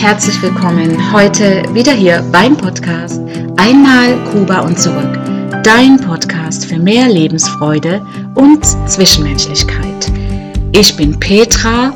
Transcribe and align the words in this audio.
herzlich 0.00 0.40
willkommen 0.40 1.12
heute 1.12 1.64
wieder 1.74 1.90
hier 1.90 2.22
beim 2.30 2.56
Podcast 2.56 3.20
Einmal 3.56 4.16
Kuba 4.30 4.60
und 4.60 4.78
zurück. 4.78 5.18
Dein 5.64 5.96
Podcast 5.96 6.66
für 6.66 6.78
mehr 6.78 7.08
Lebensfreude 7.08 8.00
und 8.36 8.64
Zwischenmenschlichkeit. 8.88 10.12
Ich 10.70 10.96
bin 10.96 11.18
Petra 11.18 11.92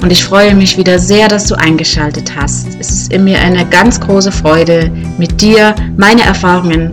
und 0.00 0.10
ich 0.10 0.24
freue 0.24 0.54
mich 0.54 0.78
wieder 0.78 0.98
sehr, 0.98 1.28
dass 1.28 1.46
du 1.46 1.54
eingeschaltet 1.54 2.34
hast. 2.34 2.68
Es 2.80 2.90
ist 2.90 3.18
mir 3.18 3.38
eine 3.38 3.68
ganz 3.68 4.00
große 4.00 4.32
Freude, 4.32 4.90
mit 5.18 5.38
dir 5.38 5.74
meine 5.98 6.22
Erfahrungen 6.22 6.92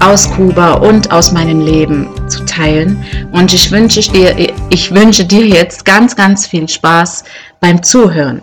aus 0.00 0.30
Kuba 0.30 0.74
und 0.74 1.12
aus 1.12 1.32
meinem 1.32 1.60
Leben 1.60 2.08
zu 2.28 2.46
teilen. 2.46 3.04
Und 3.32 3.52
ich 3.52 3.70
wünsche 3.70 4.00
dir, 4.10 4.34
ich 4.70 4.90
wünsche 4.90 5.26
dir 5.26 5.46
jetzt 5.46 5.84
ganz, 5.84 6.16
ganz 6.16 6.46
viel 6.46 6.66
Spaß 6.66 7.24
beim 7.60 7.82
Zuhören. 7.82 8.40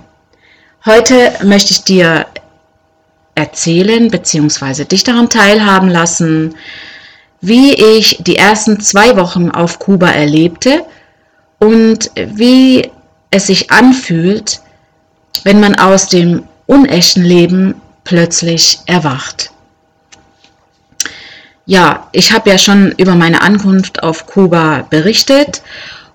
Heute 0.86 1.32
möchte 1.44 1.72
ich 1.72 1.84
dir 1.84 2.28
erzählen 3.34 4.12
bzw. 4.12 4.86
dich 4.86 5.04
daran 5.04 5.32
teilhaben 5.32 5.90
lassen, 5.90 6.54
wie 7.42 7.74
ich 7.74 8.18
die 8.20 8.36
ersten 8.36 8.80
zwei 8.80 9.18
Wochen 9.18 9.50
auf 9.50 9.80
Kuba 9.80 10.10
erlebte 10.10 10.86
und 11.58 12.12
wie 12.16 12.92
es 13.32 13.48
sich 13.48 13.72
anfühlt, 13.72 14.62
wenn 15.44 15.60
man 15.60 15.74
aus 15.74 16.08
dem 16.08 16.44
unechten 16.68 17.24
Leben 17.24 17.82
plötzlich 18.04 18.78
erwacht. 18.86 19.50
Ja, 21.66 22.10
ich 22.12 22.32
habe 22.32 22.52
ja 22.52 22.60
schon 22.60 22.92
über 22.98 23.16
meine 23.16 23.42
Ankunft 23.42 24.04
auf 24.04 24.28
Kuba 24.28 24.86
berichtet 24.88 25.64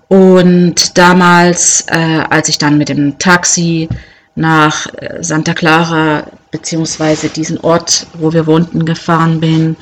und 0.07 0.97
damals, 0.97 1.83
äh, 1.87 2.23
als 2.29 2.47
ich 2.47 2.57
dann 2.57 2.77
mit 2.77 2.87
dem 2.87 3.19
Taxi 3.19 3.89
nach 4.35 4.87
äh, 4.95 5.21
Santa 5.21 5.53
Clara 5.53 6.23
beziehungsweise 6.51 7.29
diesen 7.29 7.59
Ort, 7.59 8.07
wo 8.13 8.33
wir 8.33 8.47
wohnten, 8.47 8.85
gefahren 8.85 9.39
bin. 9.39 9.75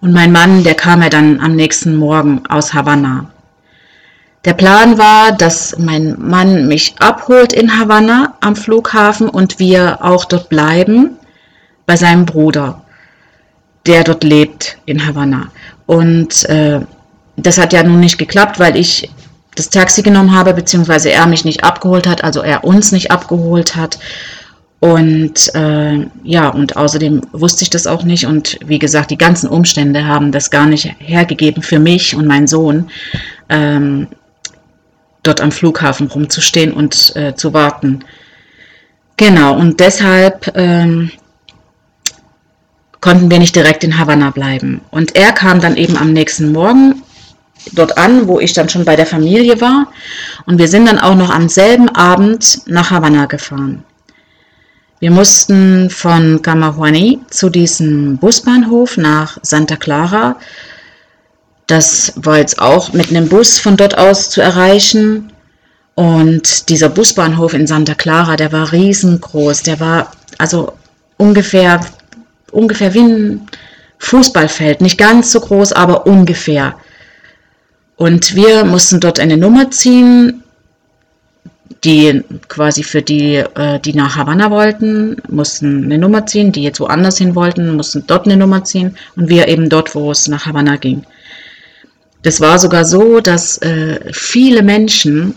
Und 0.00 0.12
mein 0.12 0.32
Mann, 0.32 0.64
der 0.64 0.74
kam 0.74 1.02
ja 1.02 1.08
dann 1.08 1.40
am 1.40 1.56
nächsten 1.56 1.96
Morgen 1.96 2.42
aus 2.48 2.72
Havanna. 2.72 3.30
Der 4.46 4.54
Plan 4.54 4.96
war, 4.96 5.32
dass 5.32 5.76
mein 5.78 6.16
Mann 6.18 6.66
mich 6.66 6.94
abholt 6.98 7.52
in 7.52 7.78
Havanna 7.78 8.36
am 8.40 8.56
Flughafen 8.56 9.28
und 9.28 9.58
wir 9.58 10.02
auch 10.02 10.24
dort 10.24 10.48
bleiben 10.48 11.18
bei 11.84 11.96
seinem 11.96 12.24
Bruder, 12.24 12.82
der 13.86 14.02
dort 14.02 14.24
lebt 14.24 14.78
in 14.86 15.06
Havanna. 15.06 15.48
Und 15.84 16.48
äh, 16.48 16.80
das 17.36 17.58
hat 17.58 17.74
ja 17.74 17.82
nun 17.82 18.00
nicht 18.00 18.16
geklappt, 18.16 18.58
weil 18.58 18.76
ich 18.76 19.10
das 19.54 19.70
Taxi 19.70 20.02
genommen 20.02 20.34
habe, 20.34 20.54
beziehungsweise 20.54 21.10
er 21.10 21.26
mich 21.26 21.44
nicht 21.44 21.64
abgeholt 21.64 22.06
hat, 22.06 22.24
also 22.24 22.40
er 22.40 22.64
uns 22.64 22.92
nicht 22.92 23.10
abgeholt 23.10 23.76
hat. 23.76 23.98
Und 24.78 25.54
äh, 25.54 26.06
ja, 26.24 26.48
und 26.48 26.76
außerdem 26.76 27.20
wusste 27.32 27.64
ich 27.64 27.70
das 27.70 27.86
auch 27.86 28.02
nicht. 28.02 28.26
Und 28.26 28.58
wie 28.64 28.78
gesagt, 28.78 29.10
die 29.10 29.18
ganzen 29.18 29.48
Umstände 29.48 30.06
haben 30.06 30.32
das 30.32 30.50
gar 30.50 30.66
nicht 30.66 30.90
hergegeben 30.98 31.62
für 31.62 31.78
mich 31.78 32.14
und 32.16 32.26
meinen 32.26 32.46
Sohn, 32.46 32.90
ähm, 33.50 34.06
dort 35.22 35.42
am 35.42 35.52
Flughafen 35.52 36.06
rumzustehen 36.06 36.72
und 36.72 37.14
äh, 37.14 37.34
zu 37.34 37.52
warten. 37.52 38.04
Genau, 39.18 39.54
und 39.54 39.80
deshalb 39.80 40.50
ähm, 40.56 41.10
konnten 43.02 43.30
wir 43.30 43.38
nicht 43.38 43.54
direkt 43.54 43.84
in 43.84 43.98
Havanna 43.98 44.30
bleiben. 44.30 44.80
Und 44.90 45.14
er 45.14 45.32
kam 45.32 45.60
dann 45.60 45.76
eben 45.76 45.98
am 45.98 46.14
nächsten 46.14 46.52
Morgen 46.52 47.02
dort 47.72 47.98
an, 47.98 48.26
wo 48.26 48.40
ich 48.40 48.52
dann 48.52 48.68
schon 48.68 48.84
bei 48.84 48.96
der 48.96 49.06
Familie 49.06 49.60
war. 49.60 49.86
Und 50.46 50.58
wir 50.58 50.68
sind 50.68 50.86
dann 50.86 50.98
auch 50.98 51.14
noch 51.14 51.30
am 51.30 51.48
selben 51.48 51.88
Abend 51.90 52.62
nach 52.66 52.90
Havanna 52.90 53.26
gefahren. 53.26 53.84
Wir 55.00 55.10
mussten 55.10 55.88
von 55.88 56.42
Camajuani 56.42 57.20
zu 57.30 57.48
diesem 57.48 58.18
Busbahnhof 58.18 58.98
nach 58.98 59.38
Santa 59.42 59.76
Clara. 59.76 60.36
Das 61.66 62.12
war 62.16 62.38
jetzt 62.38 62.60
auch 62.60 62.92
mit 62.92 63.10
einem 63.10 63.28
Bus 63.28 63.58
von 63.58 63.76
dort 63.76 63.96
aus 63.96 64.28
zu 64.28 64.42
erreichen. 64.42 65.32
Und 65.94 66.68
dieser 66.68 66.90
Busbahnhof 66.90 67.54
in 67.54 67.66
Santa 67.66 67.94
Clara, 67.94 68.36
der 68.36 68.52
war 68.52 68.72
riesengroß. 68.72 69.62
Der 69.62 69.80
war 69.80 70.12
also 70.36 70.72
ungefähr, 71.16 71.80
ungefähr 72.52 72.92
wie 72.92 73.00
ein 73.00 73.48
Fußballfeld. 74.00 74.82
Nicht 74.82 74.98
ganz 74.98 75.32
so 75.32 75.40
groß, 75.40 75.72
aber 75.72 76.06
ungefähr. 76.06 76.74
Und 78.00 78.34
wir 78.34 78.64
mussten 78.64 78.98
dort 78.98 79.20
eine 79.20 79.36
Nummer 79.36 79.70
ziehen, 79.70 80.42
die 81.84 82.24
quasi 82.48 82.82
für 82.82 83.02
die, 83.02 83.34
äh, 83.34 83.78
die 83.78 83.92
nach 83.92 84.16
Havanna 84.16 84.50
wollten, 84.50 85.18
mussten 85.28 85.84
eine 85.84 85.98
Nummer 85.98 86.24
ziehen, 86.24 86.50
die 86.50 86.62
jetzt 86.62 86.80
woanders 86.80 87.18
hin 87.18 87.34
wollten, 87.34 87.76
mussten 87.76 88.06
dort 88.06 88.24
eine 88.24 88.38
Nummer 88.38 88.64
ziehen 88.64 88.96
und 89.16 89.28
wir 89.28 89.48
eben 89.48 89.68
dort, 89.68 89.94
wo 89.94 90.10
es 90.10 90.28
nach 90.28 90.46
Havanna 90.46 90.76
ging. 90.76 91.04
Das 92.22 92.40
war 92.40 92.58
sogar 92.58 92.86
so, 92.86 93.20
dass 93.20 93.58
äh, 93.58 94.00
viele 94.14 94.62
Menschen, 94.62 95.34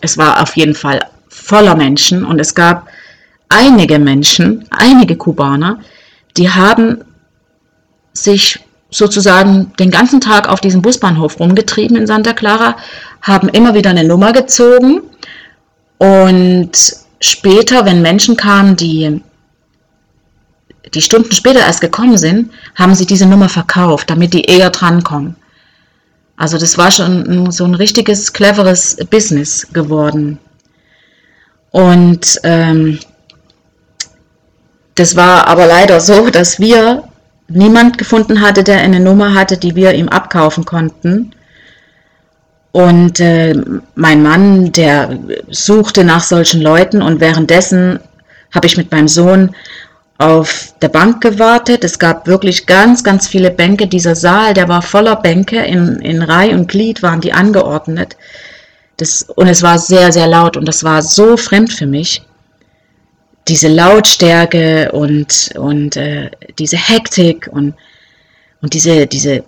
es 0.00 0.16
war 0.16 0.42
auf 0.42 0.56
jeden 0.56 0.74
Fall 0.74 1.00
voller 1.28 1.76
Menschen 1.76 2.24
und 2.24 2.40
es 2.40 2.54
gab 2.54 2.88
einige 3.50 3.98
Menschen, 3.98 4.64
einige 4.70 5.14
Kubaner, 5.14 5.80
die 6.38 6.48
haben 6.48 7.04
sich 8.14 8.60
sozusagen 8.90 9.72
den 9.78 9.90
ganzen 9.90 10.20
Tag 10.20 10.48
auf 10.48 10.60
diesem 10.60 10.82
Busbahnhof 10.82 11.40
rumgetrieben 11.40 11.96
in 11.96 12.06
Santa 12.06 12.32
Clara, 12.32 12.76
haben 13.22 13.48
immer 13.48 13.74
wieder 13.74 13.90
eine 13.90 14.04
Nummer 14.04 14.32
gezogen 14.32 15.02
und 15.98 16.72
später, 17.20 17.84
wenn 17.84 18.02
Menschen 18.02 18.36
kamen, 18.36 18.76
die 18.76 19.20
die 20.94 21.02
Stunden 21.02 21.32
später 21.32 21.60
erst 21.60 21.80
gekommen 21.80 22.16
sind, 22.16 22.52
haben 22.76 22.94
sie 22.94 23.06
diese 23.06 23.26
Nummer 23.26 23.48
verkauft, 23.48 24.08
damit 24.08 24.32
die 24.32 24.42
eher 24.42 24.70
drankommen. 24.70 25.36
Also 26.36 26.58
das 26.58 26.78
war 26.78 26.90
schon 26.90 27.50
so 27.50 27.64
ein 27.64 27.74
richtiges, 27.74 28.32
cleveres 28.32 28.96
Business 29.10 29.66
geworden. 29.72 30.38
Und 31.70 32.38
ähm, 32.42 32.98
das 34.94 35.16
war 35.16 35.46
aber 35.46 35.66
leider 35.66 36.00
so, 36.00 36.30
dass 36.30 36.60
wir 36.60 37.04
niemand 37.48 37.98
gefunden 37.98 38.40
hatte, 38.40 38.64
der 38.64 38.80
eine 38.80 39.00
Nummer 39.00 39.34
hatte, 39.34 39.56
die 39.56 39.76
wir 39.76 39.94
ihm 39.94 40.08
abkaufen 40.08 40.64
konnten. 40.64 41.32
Und 42.72 43.20
äh, 43.20 43.54
mein 43.94 44.22
Mann, 44.22 44.72
der 44.72 45.18
suchte 45.48 46.04
nach 46.04 46.22
solchen 46.22 46.60
Leuten 46.60 47.00
und 47.00 47.20
währenddessen 47.20 48.00
habe 48.54 48.66
ich 48.66 48.76
mit 48.76 48.90
meinem 48.90 49.08
Sohn 49.08 49.54
auf 50.18 50.74
der 50.82 50.88
Bank 50.88 51.22
gewartet. 51.22 51.84
Es 51.84 51.98
gab 51.98 52.26
wirklich 52.26 52.66
ganz, 52.66 53.04
ganz 53.04 53.28
viele 53.28 53.50
Bänke. 53.50 53.86
Dieser 53.86 54.14
Saal, 54.14 54.54
der 54.54 54.68
war 54.68 54.82
voller 54.82 55.16
Bänke. 55.16 55.58
In, 55.58 55.96
in 55.96 56.22
Reih 56.22 56.54
und 56.54 56.68
Glied 56.68 57.02
waren 57.02 57.20
die 57.20 57.32
angeordnet. 57.32 58.16
Das, 58.98 59.22
und 59.22 59.46
es 59.46 59.62
war 59.62 59.78
sehr, 59.78 60.12
sehr 60.12 60.26
laut 60.26 60.56
und 60.56 60.66
das 60.66 60.82
war 60.84 61.02
so 61.02 61.36
fremd 61.36 61.72
für 61.72 61.86
mich 61.86 62.22
diese 63.48 63.68
Lautstärke 63.68 64.90
und, 64.92 65.50
und 65.56 65.96
äh, 65.96 66.30
diese 66.58 66.76
Hektik 66.76 67.48
und, 67.50 67.74
und 68.60 68.74
diese, 68.74 69.06
diese 69.06 69.44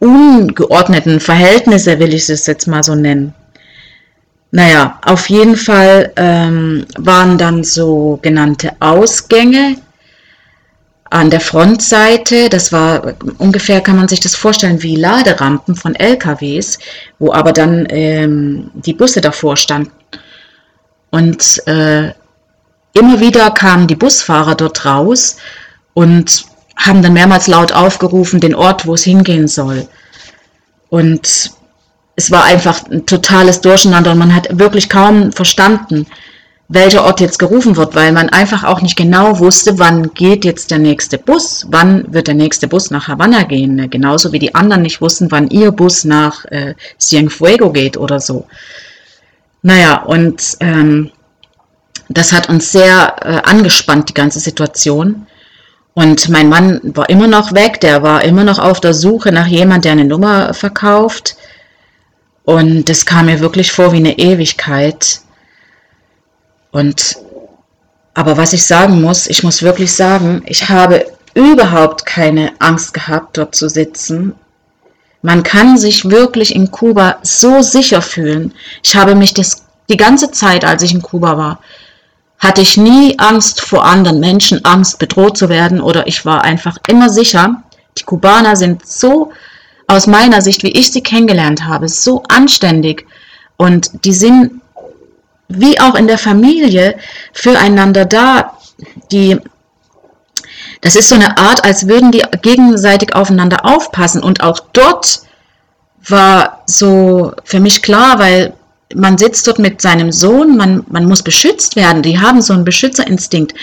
ungeordneten 0.00 1.20
Verhältnisse, 1.20 1.98
will 1.98 2.12
ich 2.14 2.28
es 2.28 2.46
jetzt 2.46 2.66
mal 2.66 2.82
so 2.82 2.94
nennen. 2.94 3.34
Naja, 4.50 5.00
auf 5.04 5.28
jeden 5.30 5.56
Fall 5.56 6.12
ähm, 6.16 6.86
waren 6.96 7.38
dann 7.38 7.64
so 7.64 8.18
genannte 8.22 8.70
Ausgänge 8.80 9.76
an 11.10 11.30
der 11.30 11.40
Frontseite. 11.40 12.48
Das 12.48 12.72
war 12.72 13.14
ungefähr, 13.38 13.80
kann 13.80 13.96
man 13.96 14.08
sich 14.08 14.20
das 14.20 14.34
vorstellen, 14.34 14.82
wie 14.82 14.96
Laderampen 14.96 15.74
von 15.74 15.94
LKWs, 15.94 16.78
wo 17.18 17.32
aber 17.32 17.52
dann 17.52 17.86
ähm, 17.88 18.70
die 18.74 18.92
Busse 18.92 19.20
davor 19.20 19.56
standen. 19.56 19.92
Und 21.10 21.66
äh, 21.66 22.10
immer 22.94 23.20
wieder 23.20 23.50
kamen 23.50 23.86
die 23.86 23.96
Busfahrer 23.96 24.54
dort 24.54 24.86
raus 24.86 25.36
und 25.92 26.46
haben 26.76 27.02
dann 27.02 27.12
mehrmals 27.12 27.46
laut 27.46 27.72
aufgerufen, 27.72 28.40
den 28.40 28.54
Ort, 28.54 28.86
wo 28.86 28.94
es 28.94 29.04
hingehen 29.04 29.48
soll. 29.48 29.86
Und 30.88 31.50
es 32.16 32.30
war 32.30 32.44
einfach 32.44 32.88
ein 32.90 33.06
totales 33.06 33.60
Durcheinander 33.60 34.12
und 34.12 34.18
man 34.18 34.34
hat 34.34 34.58
wirklich 34.58 34.88
kaum 34.88 35.32
verstanden, 35.32 36.06
welcher 36.68 37.04
Ort 37.04 37.20
jetzt 37.20 37.38
gerufen 37.38 37.76
wird, 37.76 37.94
weil 37.94 38.12
man 38.12 38.30
einfach 38.30 38.64
auch 38.64 38.80
nicht 38.80 38.96
genau 38.96 39.38
wusste, 39.38 39.78
wann 39.78 40.14
geht 40.14 40.44
jetzt 40.44 40.70
der 40.70 40.78
nächste 40.78 41.18
Bus, 41.18 41.66
wann 41.68 42.12
wird 42.12 42.26
der 42.26 42.34
nächste 42.34 42.68
Bus 42.68 42.90
nach 42.90 43.08
Havanna 43.08 43.42
gehen, 43.42 43.90
genauso 43.90 44.32
wie 44.32 44.38
die 44.38 44.54
anderen 44.54 44.82
nicht 44.82 45.00
wussten, 45.00 45.30
wann 45.30 45.48
ihr 45.48 45.72
Bus 45.72 46.04
nach 46.04 46.44
äh, 46.46 46.74
Cienfuego 46.98 47.70
geht 47.70 47.96
oder 47.96 48.18
so. 48.18 48.46
Naja, 49.62 50.02
und 50.02 50.56
ähm, 50.60 51.10
das 52.14 52.32
hat 52.32 52.48
uns 52.48 52.72
sehr 52.72 53.16
äh, 53.22 53.48
angespannt, 53.48 54.08
die 54.08 54.14
ganze 54.14 54.40
Situation. 54.40 55.26
Und 55.94 56.28
mein 56.28 56.48
Mann 56.48 56.80
war 56.82 57.08
immer 57.08 57.28
noch 57.28 57.52
weg, 57.52 57.80
der 57.80 58.02
war 58.02 58.24
immer 58.24 58.44
noch 58.44 58.58
auf 58.58 58.80
der 58.80 58.94
Suche 58.94 59.30
nach 59.32 59.46
jemand, 59.46 59.84
der 59.84 59.92
eine 59.92 60.04
Nummer 60.04 60.54
verkauft. 60.54 61.36
Und 62.44 62.88
das 62.88 63.06
kam 63.06 63.26
mir 63.26 63.40
wirklich 63.40 63.72
vor 63.72 63.92
wie 63.92 63.98
eine 63.98 64.18
Ewigkeit. 64.18 65.20
Und 66.72 67.16
Aber 68.14 68.36
was 68.36 68.52
ich 68.52 68.64
sagen 68.64 69.00
muss, 69.02 69.26
ich 69.26 69.42
muss 69.42 69.62
wirklich 69.62 69.92
sagen, 69.92 70.42
ich 70.46 70.68
habe 70.68 71.06
überhaupt 71.34 72.06
keine 72.06 72.52
Angst 72.60 72.94
gehabt, 72.94 73.36
dort 73.36 73.54
zu 73.56 73.68
sitzen. 73.68 74.34
Man 75.22 75.42
kann 75.42 75.76
sich 75.78 76.08
wirklich 76.08 76.54
in 76.54 76.70
Kuba 76.70 77.18
so 77.22 77.62
sicher 77.62 78.02
fühlen. 78.02 78.52
Ich 78.84 78.94
habe 78.94 79.14
mich 79.16 79.34
das, 79.34 79.64
die 79.88 79.96
ganze 79.96 80.30
Zeit, 80.30 80.64
als 80.64 80.82
ich 80.82 80.92
in 80.94 81.02
Kuba 81.02 81.36
war, 81.36 81.60
hatte 82.44 82.60
ich 82.60 82.76
nie 82.76 83.18
Angst 83.18 83.62
vor 83.62 83.84
anderen 83.84 84.20
Menschen, 84.20 84.64
Angst 84.64 84.98
bedroht 84.98 85.36
zu 85.36 85.48
werden 85.48 85.80
oder 85.80 86.06
ich 86.06 86.24
war 86.24 86.42
einfach 86.42 86.76
immer 86.88 87.08
sicher. 87.08 87.62
Die 87.98 88.04
Kubaner 88.04 88.54
sind 88.54 88.86
so, 88.86 89.32
aus 89.86 90.06
meiner 90.06 90.40
Sicht, 90.40 90.62
wie 90.62 90.70
ich 90.70 90.92
sie 90.92 91.02
kennengelernt 91.02 91.64
habe, 91.64 91.88
so 91.88 92.22
anständig 92.28 93.06
und 93.56 94.04
die 94.04 94.12
sind 94.12 94.62
wie 95.48 95.78
auch 95.80 95.94
in 95.94 96.06
der 96.06 96.18
Familie 96.18 96.96
füreinander 97.32 98.04
da. 98.04 98.58
Die, 99.12 99.38
das 100.80 100.96
ist 100.96 101.08
so 101.08 101.14
eine 101.14 101.36
Art, 101.36 101.64
als 101.64 101.86
würden 101.86 102.12
die 102.12 102.24
gegenseitig 102.42 103.14
aufeinander 103.14 103.64
aufpassen. 103.64 104.22
Und 104.22 104.42
auch 104.42 104.58
dort 104.72 105.20
war 106.08 106.62
so 106.66 107.32
für 107.44 107.60
mich 107.60 107.82
klar, 107.82 108.18
weil 108.18 108.54
man 108.94 109.18
sitzt 109.18 109.46
dort 109.46 109.58
mit 109.58 109.80
seinem 109.80 110.12
Sohn, 110.12 110.56
man, 110.56 110.84
man 110.88 111.06
muss 111.06 111.22
beschützt 111.22 111.76
werden, 111.76 112.02
die 112.02 112.18
haben 112.18 112.42
so 112.42 112.52
einen 112.52 112.64
Beschützerinstinkt. 112.64 113.54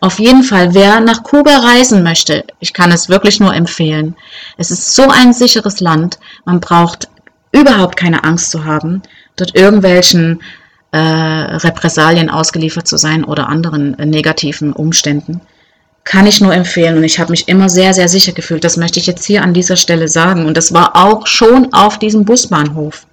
Auf 0.00 0.18
jeden 0.18 0.42
Fall, 0.42 0.74
wer 0.74 1.00
nach 1.00 1.22
Kuba 1.22 1.58
reisen 1.58 2.02
möchte, 2.02 2.44
ich 2.60 2.72
kann 2.72 2.92
es 2.92 3.08
wirklich 3.08 3.40
nur 3.40 3.54
empfehlen. 3.54 4.14
Es 4.56 4.70
ist 4.70 4.94
so 4.94 5.08
ein 5.08 5.32
sicheres 5.32 5.80
Land, 5.80 6.18
man 6.44 6.60
braucht 6.60 7.08
überhaupt 7.52 7.96
keine 7.96 8.24
Angst 8.24 8.50
zu 8.50 8.64
haben, 8.64 9.02
dort 9.36 9.54
irgendwelchen 9.54 10.40
äh, 10.92 10.98
Repressalien 10.98 12.30
ausgeliefert 12.30 12.86
zu 12.86 12.96
sein 12.96 13.24
oder 13.24 13.48
anderen 13.48 13.98
äh, 13.98 14.06
negativen 14.06 14.72
Umständen. 14.72 15.40
Kann 16.04 16.26
ich 16.26 16.40
nur 16.40 16.54
empfehlen 16.54 16.96
und 16.96 17.04
ich 17.04 17.18
habe 17.18 17.32
mich 17.32 17.48
immer 17.48 17.68
sehr, 17.68 17.92
sehr 17.92 18.08
sicher 18.08 18.32
gefühlt. 18.32 18.64
Das 18.64 18.78
möchte 18.78 18.98
ich 18.98 19.06
jetzt 19.06 19.26
hier 19.26 19.42
an 19.42 19.52
dieser 19.52 19.76
Stelle 19.76 20.08
sagen. 20.08 20.46
Und 20.46 20.56
das 20.56 20.72
war 20.72 20.96
auch 20.96 21.26
schon 21.26 21.70
auf 21.74 21.98
diesem 21.98 22.24
Busbahnhof. 22.24 23.06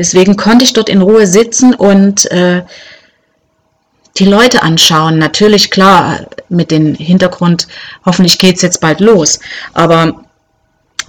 Deswegen 0.00 0.38
konnte 0.38 0.64
ich 0.64 0.72
dort 0.72 0.88
in 0.88 1.02
Ruhe 1.02 1.26
sitzen 1.26 1.74
und 1.74 2.24
äh, 2.30 2.62
die 4.16 4.24
Leute 4.24 4.62
anschauen. 4.62 5.18
Natürlich, 5.18 5.70
klar, 5.70 6.20
mit 6.48 6.70
dem 6.70 6.94
Hintergrund, 6.94 7.68
hoffentlich 8.06 8.38
geht 8.38 8.56
es 8.56 8.62
jetzt 8.62 8.80
bald 8.80 9.00
los. 9.00 9.40
Aber 9.74 10.24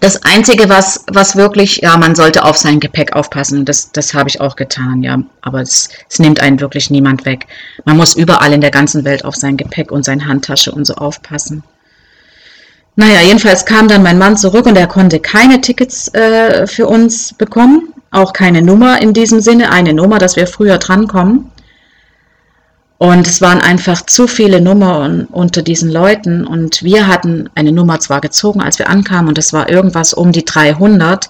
das 0.01 0.25
Einzige, 0.25 0.67
was, 0.67 1.05
was 1.09 1.37
wirklich, 1.37 1.77
ja, 1.77 1.95
man 1.95 2.15
sollte 2.15 2.43
auf 2.43 2.57
sein 2.57 2.81
Gepäck 2.81 3.13
aufpassen. 3.13 3.63
Das, 3.63 3.93
das 3.93 4.13
habe 4.13 4.27
ich 4.27 4.41
auch 4.41 4.57
getan, 4.57 5.03
ja. 5.03 5.23
Aber 5.39 5.61
es, 5.61 5.87
es 6.09 6.19
nimmt 6.19 6.41
einen 6.41 6.59
wirklich 6.59 6.89
niemand 6.89 7.23
weg. 7.23 7.47
Man 7.85 7.95
muss 7.95 8.17
überall 8.17 8.51
in 8.51 8.59
der 8.59 8.71
ganzen 8.71 9.05
Welt 9.05 9.23
auf 9.23 9.37
sein 9.37 9.55
Gepäck 9.55 9.89
und 9.89 10.03
seine 10.03 10.25
Handtasche 10.25 10.73
und 10.73 10.83
so 10.83 10.95
aufpassen. 10.95 11.63
Naja, 12.97 13.21
jedenfalls 13.21 13.65
kam 13.65 13.87
dann 13.87 14.03
mein 14.03 14.17
Mann 14.17 14.35
zurück 14.35 14.65
und 14.65 14.77
er 14.77 14.87
konnte 14.87 15.21
keine 15.21 15.61
Tickets 15.61 16.13
äh, 16.13 16.67
für 16.67 16.87
uns 16.87 17.33
bekommen. 17.35 17.93
Auch 18.11 18.33
keine 18.33 18.61
Nummer 18.61 19.01
in 19.01 19.13
diesem 19.13 19.39
Sinne, 19.39 19.71
eine 19.71 19.93
Nummer, 19.93 20.19
dass 20.19 20.35
wir 20.35 20.45
früher 20.45 20.77
drankommen. 20.77 21.49
Und 22.97 23.25
es 23.25 23.41
waren 23.41 23.61
einfach 23.61 24.05
zu 24.05 24.27
viele 24.27 24.61
Nummern 24.61 25.25
unter 25.31 25.63
diesen 25.63 25.89
Leuten. 25.89 26.45
Und 26.45 26.83
wir 26.83 27.07
hatten 27.07 27.49
eine 27.55 27.71
Nummer 27.71 27.99
zwar 27.99 28.21
gezogen, 28.21 28.61
als 28.61 28.77
wir 28.77 28.89
ankamen, 28.89 29.29
und 29.29 29.39
es 29.39 29.53
war 29.53 29.69
irgendwas 29.69 30.13
um 30.13 30.31
die 30.31 30.45
300. 30.45 31.27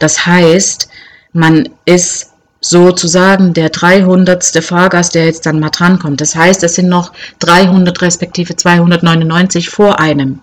Das 0.00 0.26
heißt, 0.26 0.88
man 1.32 1.68
ist 1.84 2.32
sozusagen 2.60 3.54
der 3.54 3.68
300. 3.68 4.64
Fahrgast, 4.64 5.14
der 5.14 5.26
jetzt 5.26 5.46
dann 5.46 5.60
mal 5.60 5.70
drankommt. 5.70 6.20
Das 6.20 6.34
heißt, 6.34 6.62
es 6.64 6.76
sind 6.76 6.88
noch 6.88 7.12
300 7.40 8.00
respektive 8.02 8.56
299 8.56 9.68
vor 9.68 10.00
einem. 10.00 10.40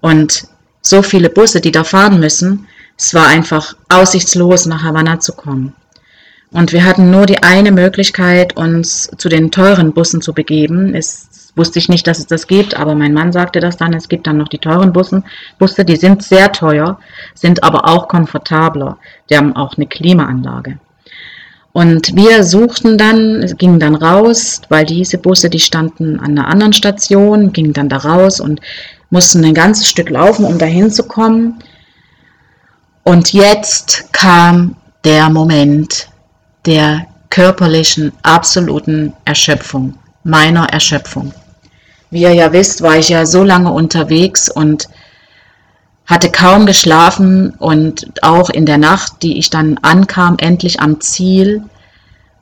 Und 0.00 0.48
so 0.80 1.02
viele 1.02 1.28
Busse, 1.30 1.60
die 1.60 1.70
da 1.70 1.84
fahren 1.84 2.18
müssen, 2.18 2.66
es 2.96 3.14
war 3.14 3.26
einfach 3.26 3.74
aussichtslos, 3.88 4.66
nach 4.66 4.82
Havanna 4.82 5.20
zu 5.20 5.32
kommen. 5.32 5.74
Und 6.52 6.72
wir 6.72 6.84
hatten 6.84 7.10
nur 7.10 7.26
die 7.26 7.42
eine 7.42 7.72
Möglichkeit, 7.72 8.56
uns 8.56 9.10
zu 9.16 9.28
den 9.28 9.50
teuren 9.50 9.92
Bussen 9.94 10.20
zu 10.20 10.34
begeben. 10.34 10.94
Es 10.94 11.52
wusste 11.56 11.78
ich 11.78 11.88
nicht, 11.88 12.06
dass 12.06 12.18
es 12.18 12.26
das 12.26 12.46
gibt, 12.46 12.76
aber 12.76 12.94
mein 12.94 13.14
Mann 13.14 13.32
sagte 13.32 13.60
das 13.60 13.78
dann. 13.78 13.94
Es 13.94 14.08
gibt 14.08 14.26
dann 14.26 14.36
noch 14.36 14.48
die 14.48 14.58
teuren 14.58 14.92
Bussen. 14.92 15.24
Busse, 15.58 15.84
die 15.84 15.96
sind 15.96 16.22
sehr 16.22 16.52
teuer, 16.52 16.98
sind 17.34 17.62
aber 17.62 17.88
auch 17.88 18.06
komfortabler. 18.08 18.98
Die 19.30 19.36
haben 19.36 19.56
auch 19.56 19.76
eine 19.76 19.86
Klimaanlage. 19.86 20.78
Und 21.72 22.14
wir 22.14 22.44
suchten 22.44 22.98
dann, 22.98 23.46
gingen 23.56 23.80
dann 23.80 23.94
raus, 23.94 24.60
weil 24.68 24.84
diese 24.84 25.16
Busse, 25.16 25.48
die 25.48 25.58
standen 25.58 26.20
an 26.20 26.38
einer 26.38 26.48
anderen 26.48 26.74
Station, 26.74 27.54
gingen 27.54 27.72
dann 27.72 27.88
da 27.88 27.96
raus 27.96 28.40
und 28.40 28.60
mussten 29.08 29.42
ein 29.42 29.54
ganzes 29.54 29.88
Stück 29.88 30.10
laufen, 30.10 30.44
um 30.44 30.58
dahin 30.58 30.90
zu 30.90 31.04
kommen. 31.04 31.58
Und 33.04 33.32
jetzt 33.32 34.12
kam 34.12 34.76
der 35.04 35.28
Moment, 35.28 36.08
der 36.66 37.06
körperlichen 37.30 38.12
absoluten 38.22 39.12
Erschöpfung, 39.24 39.94
meiner 40.22 40.68
Erschöpfung. 40.68 41.32
Wie 42.10 42.22
ihr 42.22 42.34
ja 42.34 42.52
wisst, 42.52 42.82
war 42.82 42.98
ich 42.98 43.08
ja 43.08 43.26
so 43.26 43.42
lange 43.42 43.72
unterwegs 43.72 44.48
und 44.48 44.88
hatte 46.06 46.30
kaum 46.30 46.66
geschlafen 46.66 47.50
und 47.58 48.22
auch 48.22 48.50
in 48.50 48.66
der 48.66 48.78
Nacht, 48.78 49.22
die 49.22 49.38
ich 49.38 49.50
dann 49.50 49.78
ankam, 49.82 50.36
endlich 50.38 50.80
am 50.80 51.00
Ziel, 51.00 51.62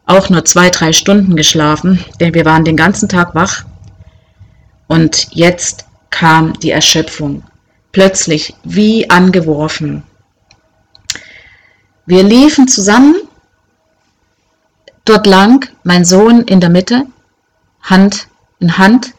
auch 0.07 0.29
nur 0.29 0.45
zwei, 0.45 0.71
drei 0.71 0.93
Stunden 0.93 1.37
geschlafen, 1.37 2.05
denn 2.19 2.35
wir 2.35 2.45
waren 2.45 2.65
den 2.65 2.77
ganzen 2.77 3.09
Tag 3.09 3.35
wach. 3.35 3.65
Und 4.89 5.29
jetzt 5.31 5.85
kam 6.11 6.59
die 6.59 6.73
Erschöpfung, 6.73 7.45
plötzlich 7.93 8.55
wie 8.65 9.09
angeworfen. 9.09 10.03
Wir 12.07 12.23
liefen 12.23 12.69
zusammen 12.69 13.17
Dort 15.05 15.27
lang 15.27 15.69
mein 15.83 16.05
Sohn 16.05 16.43
in 16.43 16.61
der 16.61 16.71
Mitte, 16.71 17.05
Hand 17.83 18.29
in 18.61 18.79
Hand, 18.79 19.15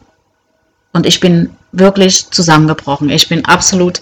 und 0.92 1.06
ich 1.06 1.20
bin 1.20 1.50
wirklich 1.72 2.30
zusammengebrochen. 2.30 3.10
Ich 3.10 3.28
bin 3.28 3.44
absolut 3.44 4.00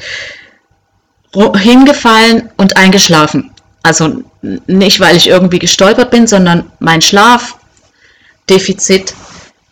hingefallen 1.32 2.50
und 2.56 2.76
eingeschlafen. 2.76 3.50
Also 3.82 4.22
nicht, 4.42 5.00
weil 5.00 5.16
ich 5.16 5.28
irgendwie 5.28 5.58
gestolpert 5.58 6.10
bin, 6.10 6.26
sondern 6.26 6.70
mein 6.80 7.00
Schlafdefizit 7.00 9.14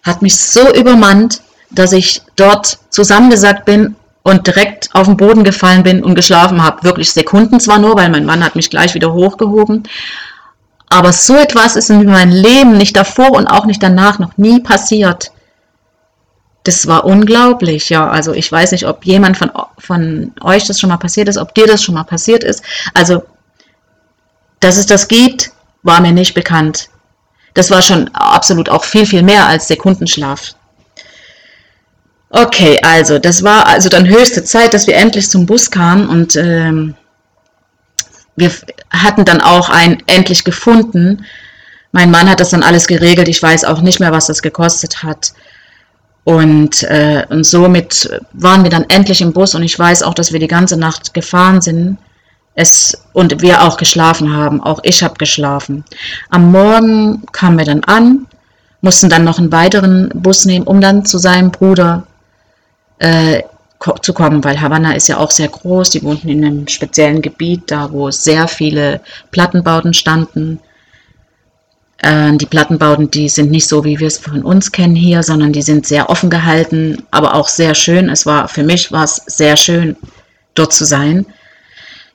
hat 0.02 0.22
mich 0.22 0.36
so 0.36 0.72
übermannt, 0.74 1.42
dass 1.70 1.92
ich 1.92 2.22
dort 2.36 2.78
zusammengesackt 2.90 3.64
bin 3.64 3.96
und 4.28 4.46
direkt 4.46 4.90
auf 4.94 5.06
den 5.06 5.16
Boden 5.16 5.44
gefallen 5.44 5.82
bin 5.82 6.04
und 6.04 6.14
geschlafen 6.14 6.62
habe. 6.62 6.82
Wirklich 6.84 7.12
Sekunden 7.12 7.60
zwar 7.60 7.78
nur, 7.78 7.96
weil 7.96 8.10
mein 8.10 8.26
Mann 8.26 8.44
hat 8.44 8.56
mich 8.56 8.70
gleich 8.70 8.94
wieder 8.94 9.12
hochgehoben, 9.12 9.84
aber 10.90 11.12
so 11.12 11.34
etwas 11.34 11.76
ist 11.76 11.90
in 11.90 12.04
meinem 12.06 12.32
Leben 12.32 12.76
nicht 12.76 12.96
davor 12.96 13.32
und 13.32 13.46
auch 13.46 13.66
nicht 13.66 13.82
danach 13.82 14.18
noch 14.18 14.36
nie 14.36 14.60
passiert. 14.60 15.32
Das 16.64 16.86
war 16.86 17.04
unglaublich, 17.04 17.88
ja. 17.88 18.08
Also 18.08 18.32
ich 18.32 18.50
weiß 18.50 18.72
nicht, 18.72 18.86
ob 18.86 19.04
jemand 19.04 19.36
von, 19.36 19.50
von 19.78 20.32
euch 20.42 20.66
das 20.66 20.80
schon 20.80 20.90
mal 20.90 20.96
passiert 20.96 21.28
ist, 21.28 21.38
ob 21.38 21.54
dir 21.54 21.66
das 21.66 21.82
schon 21.82 21.94
mal 21.94 22.04
passiert 22.04 22.44
ist. 22.44 22.62
Also, 22.94 23.22
dass 24.60 24.76
es 24.76 24.86
das 24.86 25.08
gibt, 25.08 25.52
war 25.82 26.00
mir 26.00 26.12
nicht 26.12 26.34
bekannt. 26.34 26.88
Das 27.54 27.70
war 27.70 27.82
schon 27.82 28.08
absolut 28.14 28.68
auch 28.68 28.84
viel, 28.84 29.06
viel 29.06 29.22
mehr 29.22 29.46
als 29.46 29.68
Sekundenschlaf. 29.68 30.54
Okay, 32.30 32.78
also 32.82 33.18
das 33.18 33.42
war 33.42 33.66
also 33.66 33.88
dann 33.88 34.06
höchste 34.06 34.44
Zeit, 34.44 34.74
dass 34.74 34.86
wir 34.86 34.96
endlich 34.96 35.30
zum 35.30 35.46
Bus 35.46 35.70
kamen 35.70 36.08
und 36.08 36.36
ähm, 36.36 36.94
wir 38.36 38.52
hatten 38.90 39.24
dann 39.24 39.40
auch 39.40 39.70
einen 39.70 40.02
endlich 40.06 40.44
gefunden. 40.44 41.24
Mein 41.92 42.10
Mann 42.10 42.28
hat 42.28 42.40
das 42.40 42.50
dann 42.50 42.62
alles 42.62 42.86
geregelt. 42.86 43.28
Ich 43.28 43.42
weiß 43.42 43.64
auch 43.64 43.80
nicht 43.80 43.98
mehr, 43.98 44.12
was 44.12 44.26
das 44.26 44.42
gekostet 44.42 45.02
hat. 45.02 45.32
Und, 46.24 46.82
äh, 46.82 47.24
und 47.30 47.44
somit 47.44 48.08
waren 48.34 48.62
wir 48.62 48.70
dann 48.70 48.84
endlich 48.88 49.22
im 49.22 49.32
Bus 49.32 49.54
und 49.54 49.62
ich 49.62 49.78
weiß 49.78 50.02
auch, 50.02 50.12
dass 50.12 50.30
wir 50.30 50.38
die 50.38 50.46
ganze 50.46 50.76
Nacht 50.76 51.14
gefahren 51.14 51.62
sind. 51.62 51.96
Es, 52.54 52.96
und 53.14 53.40
wir 53.40 53.62
auch 53.62 53.78
geschlafen 53.78 54.36
haben. 54.36 54.62
Auch 54.62 54.80
ich 54.82 55.02
habe 55.02 55.14
geschlafen. 55.14 55.84
Am 56.28 56.52
Morgen 56.52 57.24
kamen 57.32 57.56
wir 57.56 57.64
dann 57.64 57.82
an, 57.84 58.26
mussten 58.82 59.08
dann 59.08 59.24
noch 59.24 59.38
einen 59.38 59.52
weiteren 59.52 60.10
Bus 60.14 60.44
nehmen, 60.44 60.66
um 60.66 60.80
dann 60.80 61.06
zu 61.06 61.18
seinem 61.18 61.50
Bruder 61.50 62.06
äh, 62.98 63.42
zu 64.02 64.12
kommen, 64.12 64.42
weil 64.42 64.60
Havanna 64.60 64.92
ist 64.92 65.08
ja 65.08 65.18
auch 65.18 65.30
sehr 65.30 65.48
groß. 65.48 65.90
Die 65.90 66.02
wohnten 66.02 66.28
in 66.28 66.44
einem 66.44 66.68
speziellen 66.68 67.22
Gebiet, 67.22 67.70
da 67.70 67.92
wo 67.92 68.10
sehr 68.10 68.48
viele 68.48 69.00
Plattenbauten 69.30 69.94
standen. 69.94 70.60
Äh, 71.98 72.36
die 72.36 72.46
Plattenbauten, 72.46 73.10
die 73.10 73.28
sind 73.28 73.50
nicht 73.50 73.68
so, 73.68 73.84
wie 73.84 73.98
wir 73.98 74.08
es 74.08 74.18
von 74.18 74.42
uns 74.42 74.72
kennen 74.72 74.96
hier, 74.96 75.22
sondern 75.22 75.52
die 75.52 75.62
sind 75.62 75.86
sehr 75.86 76.10
offen 76.10 76.30
gehalten, 76.30 77.02
aber 77.10 77.34
auch 77.34 77.48
sehr 77.48 77.74
schön. 77.74 78.08
Es 78.08 78.26
war 78.26 78.48
für 78.48 78.62
mich 78.62 78.90
war 78.92 79.04
es 79.04 79.22
sehr 79.26 79.56
schön, 79.56 79.96
dort 80.54 80.72
zu 80.72 80.84
sein. 80.84 81.26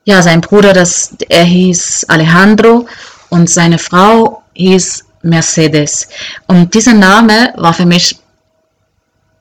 Ja, 0.06 0.22
sein 0.22 0.42
Bruder, 0.42 0.74
das, 0.74 1.16
er 1.30 1.46
hieß 1.46 2.06
Alejandro 2.10 2.88
und 3.30 3.50
seine 3.50 3.80
Frau 3.80 4.44
hieß 4.54 5.06
Mercedes. 5.22 6.10
Und 6.48 6.74
dieser 6.74 6.94
Name 6.94 7.54
war 7.56 7.74
für 7.74 7.86
mich 7.86 8.18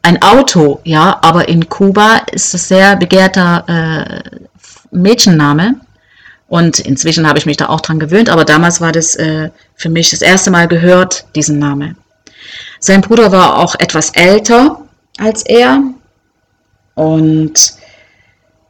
ein 0.03 0.21
Auto, 0.21 0.81
ja, 0.85 1.19
aber 1.23 1.49
in 1.49 1.69
Kuba 1.69 2.23
ist 2.33 2.53
das 2.55 2.69
sehr 2.69 2.97
begehrter 2.97 3.65
äh, 3.69 4.39
Mädchenname. 4.91 5.77
Und 6.49 6.81
inzwischen 6.81 7.27
habe 7.27 7.39
ich 7.39 7.47
mich 7.47 7.57
da 7.57 7.71
auch 7.71 7.81
dran 7.81 7.99
gewöhnt, 7.99 8.29
aber 8.29 8.45
damals 8.45 8.81
war 8.81 8.93
das 8.93 9.17
äh, 9.17 9.49
für 9.75 9.89
mich 9.89 10.11
das 10.11 10.21
erste 10.21 10.51
Mal 10.51 10.69
gehört, 10.69 11.25
diesen 11.35 11.59
Name. 11.59 11.97
Sein 12.79 13.01
Bruder 13.01 13.33
war 13.33 13.59
auch 13.59 13.75
etwas 13.79 14.11
älter 14.11 14.83
als 15.19 15.45
er 15.47 15.83
und 16.95 17.75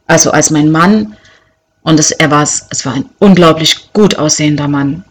also 0.06 0.30
als 0.30 0.50
mein 0.50 0.70
Mann. 0.70 1.16
Und 1.82 1.98
es, 1.98 2.12
er 2.12 2.30
war, 2.30 2.42
es 2.42 2.86
war 2.86 2.92
ein 2.92 3.06
unglaublich 3.18 3.92
gut 3.92 4.16
aussehender 4.16 4.68
Mann. 4.68 5.04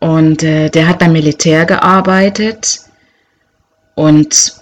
Und 0.00 0.42
äh, 0.42 0.68
der 0.70 0.88
hat 0.88 0.98
beim 0.98 1.12
Militär 1.12 1.64
gearbeitet 1.66 2.80
und 3.94 4.54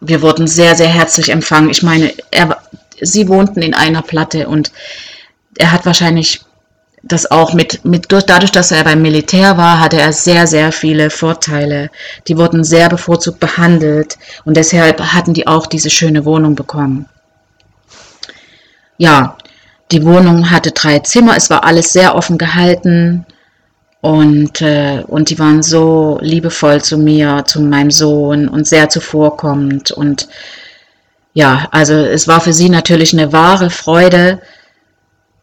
wir 0.00 0.22
wurden 0.22 0.46
sehr, 0.46 0.74
sehr 0.74 0.88
herzlich 0.88 1.30
empfangen. 1.30 1.70
Ich 1.70 1.82
meine, 1.82 2.12
er, 2.30 2.58
sie 3.00 3.28
wohnten 3.28 3.62
in 3.62 3.74
einer 3.74 4.02
Platte 4.02 4.48
und 4.48 4.72
er 5.58 5.72
hat 5.72 5.86
wahrscheinlich 5.86 6.42
das 7.02 7.30
auch 7.30 7.54
mit, 7.54 7.84
mit 7.84 8.10
durch, 8.10 8.26
dadurch, 8.26 8.50
dass 8.50 8.72
er 8.72 8.82
beim 8.82 9.00
Militär 9.00 9.56
war, 9.56 9.80
hatte 9.80 10.00
er 10.00 10.12
sehr, 10.12 10.46
sehr 10.46 10.72
viele 10.72 11.08
Vorteile. 11.10 11.90
Die 12.26 12.36
wurden 12.36 12.64
sehr 12.64 12.88
bevorzugt 12.88 13.38
behandelt 13.38 14.18
und 14.44 14.56
deshalb 14.56 15.00
hatten 15.00 15.32
die 15.32 15.46
auch 15.46 15.66
diese 15.66 15.90
schöne 15.90 16.24
Wohnung 16.24 16.56
bekommen. 16.56 17.08
Ja, 18.98 19.36
die 19.92 20.04
Wohnung 20.04 20.50
hatte 20.50 20.72
drei 20.72 20.98
Zimmer, 20.98 21.36
es 21.36 21.48
war 21.48 21.64
alles 21.64 21.92
sehr 21.92 22.16
offen 22.16 22.38
gehalten 22.38 23.24
und, 24.00 24.60
äh, 24.60 25.02
und 25.06 25.30
die 25.30 25.38
waren 25.38 25.62
so 25.62 26.18
liebevoll 26.20 26.82
zu 26.82 26.98
mir, 26.98 27.44
zu 27.46 27.60
meinem 27.60 27.90
Sohn 27.90 28.48
und 28.48 28.66
sehr 28.66 28.88
zuvorkommend. 28.88 29.90
Und 29.90 30.28
ja, 31.34 31.68
also 31.70 31.94
es 31.94 32.28
war 32.28 32.40
für 32.40 32.52
sie 32.52 32.68
natürlich 32.68 33.12
eine 33.12 33.32
wahre 33.32 33.70
Freude, 33.70 34.40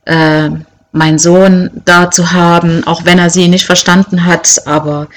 äh, 0.06 0.50
meinen 0.92 1.20
Sohn 1.20 1.72
da 1.86 2.12
zu 2.12 2.32
haben, 2.32 2.86
auch 2.86 3.06
wenn 3.06 3.20
er 3.20 3.30
sie 3.30 3.48
nicht 3.48 3.66
verstanden 3.66 4.26
hat, 4.26 4.62
aber 4.66 5.08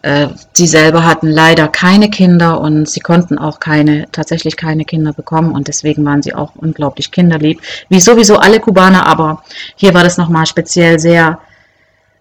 äh, 0.00 0.28
sie 0.52 0.66
selber 0.66 1.04
hatten 1.04 1.28
leider 1.28 1.68
keine 1.68 2.10
Kinder 2.10 2.60
und 2.60 2.88
sie 2.88 3.00
konnten 3.00 3.38
auch 3.38 3.60
keine, 3.60 4.06
tatsächlich 4.10 4.56
keine 4.56 4.84
Kinder 4.84 5.12
bekommen. 5.12 5.52
Und 5.52 5.68
deswegen 5.68 6.04
waren 6.04 6.22
sie 6.22 6.34
auch 6.34 6.56
unglaublich 6.56 7.12
kinderlieb, 7.12 7.60
wie 7.88 8.00
sowieso 8.00 8.38
alle 8.38 8.58
Kubaner, 8.58 9.06
aber 9.06 9.44
hier 9.76 9.94
war 9.94 10.02
das 10.02 10.16
nochmal 10.16 10.46
speziell 10.46 10.98
sehr 10.98 11.38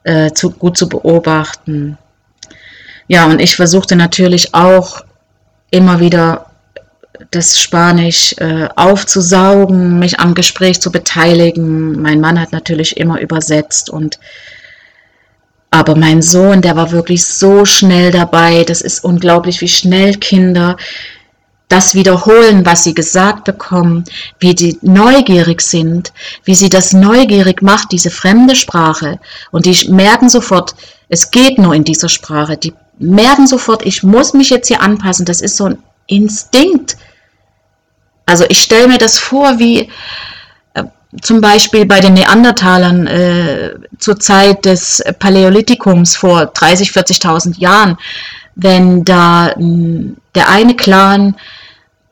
äh, 0.04 0.32
zu, 0.32 0.52
gut 0.52 0.78
zu 0.78 0.90
beobachten. 0.90 1.98
Ja, 3.08 3.26
und 3.26 3.42
ich 3.42 3.56
versuchte 3.56 3.96
natürlich 3.96 4.54
auch 4.54 5.04
immer 5.70 6.00
wieder 6.00 6.48
das 7.30 7.60
Spanisch 7.60 8.34
äh, 8.40 8.68
aufzusaugen, 8.76 10.00
mich 10.00 10.20
am 10.20 10.34
Gespräch 10.34 10.82
zu 10.82 10.92
beteiligen. 10.92 12.02
Mein 12.02 12.20
Mann 12.20 12.40
hat 12.40 12.52
natürlich 12.52 12.98
immer 12.98 13.20
übersetzt 13.20 13.90
und 13.90 14.20
aber 15.74 15.96
mein 15.96 16.22
Sohn, 16.22 16.62
der 16.62 16.76
war 16.76 16.92
wirklich 16.92 17.26
so 17.26 17.64
schnell 17.64 18.12
dabei. 18.12 18.66
Das 18.66 18.82
ist 18.82 19.06
unglaublich, 19.06 19.62
wie 19.62 19.70
schnell 19.70 20.16
Kinder 20.16 20.76
das 21.72 21.96
wiederholen, 21.96 22.66
was 22.66 22.84
sie 22.84 22.94
gesagt 22.94 23.46
bekommen, 23.46 24.04
wie 24.40 24.54
die 24.54 24.78
neugierig 24.82 25.62
sind, 25.62 26.12
wie 26.44 26.56
sie 26.56 26.70
das 26.70 26.92
neugierig 26.92 27.62
macht, 27.62 27.92
diese 27.92 28.12
fremde 28.12 28.56
Sprache. 28.56 29.20
Und 29.52 29.66
die 29.66 29.90
merken 29.90 30.30
sofort, 30.30 30.76
es 31.08 31.32
geht 31.32 31.58
nur 31.58 31.74
in 31.74 31.86
dieser 31.86 32.10
Sprache. 32.10 32.58
Die 32.58 32.74
merken 33.00 33.48
sofort, 33.48 33.86
ich 33.86 34.04
muss 34.04 34.34
mich 34.34 34.50
jetzt 34.50 34.68
hier 34.68 34.82
anpassen. 34.82 35.26
Das 35.26 35.42
ist 35.42 35.56
so 35.56 35.66
ein 35.66 35.78
Instinkt. 36.08 36.98
Also 38.26 38.46
ich 38.50 38.62
stelle 38.62 38.88
mir 38.90 38.98
das 38.98 39.18
vor, 39.18 39.58
wie 39.60 39.90
äh, 40.74 40.84
zum 41.22 41.40
Beispiel 41.40 41.86
bei 41.86 42.02
den 42.02 42.16
Neandertalern 42.16 43.08
äh, 43.08 43.76
zur 43.98 44.20
Zeit 44.20 44.66
des 44.66 45.02
Paläolithikums 45.20 46.18
vor 46.18 46.48
30, 46.48 46.92
40.000 46.92 47.60
Jahren, 47.60 47.98
wenn 48.56 49.06
da 49.06 49.54
mh, 49.58 50.16
der 50.36 50.50
eine 50.50 50.76
Clan 50.76 51.36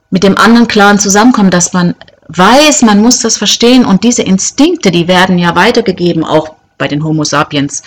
mit 0.09 0.23
dem 0.23 0.37
anderen 0.37 0.67
Clan 0.67 0.99
zusammenkommt, 0.99 1.53
dass 1.53 1.73
man 1.73 1.95
weiß, 2.29 2.83
man 2.83 3.01
muss 3.01 3.19
das 3.19 3.37
verstehen 3.37 3.85
und 3.85 4.03
diese 4.03 4.23
Instinkte, 4.23 4.91
die 4.91 5.07
werden 5.07 5.37
ja 5.37 5.55
weitergegeben, 5.55 6.23
auch 6.23 6.55
bei 6.77 6.87
den 6.87 7.03
Homo 7.03 7.23
sapiens, 7.23 7.83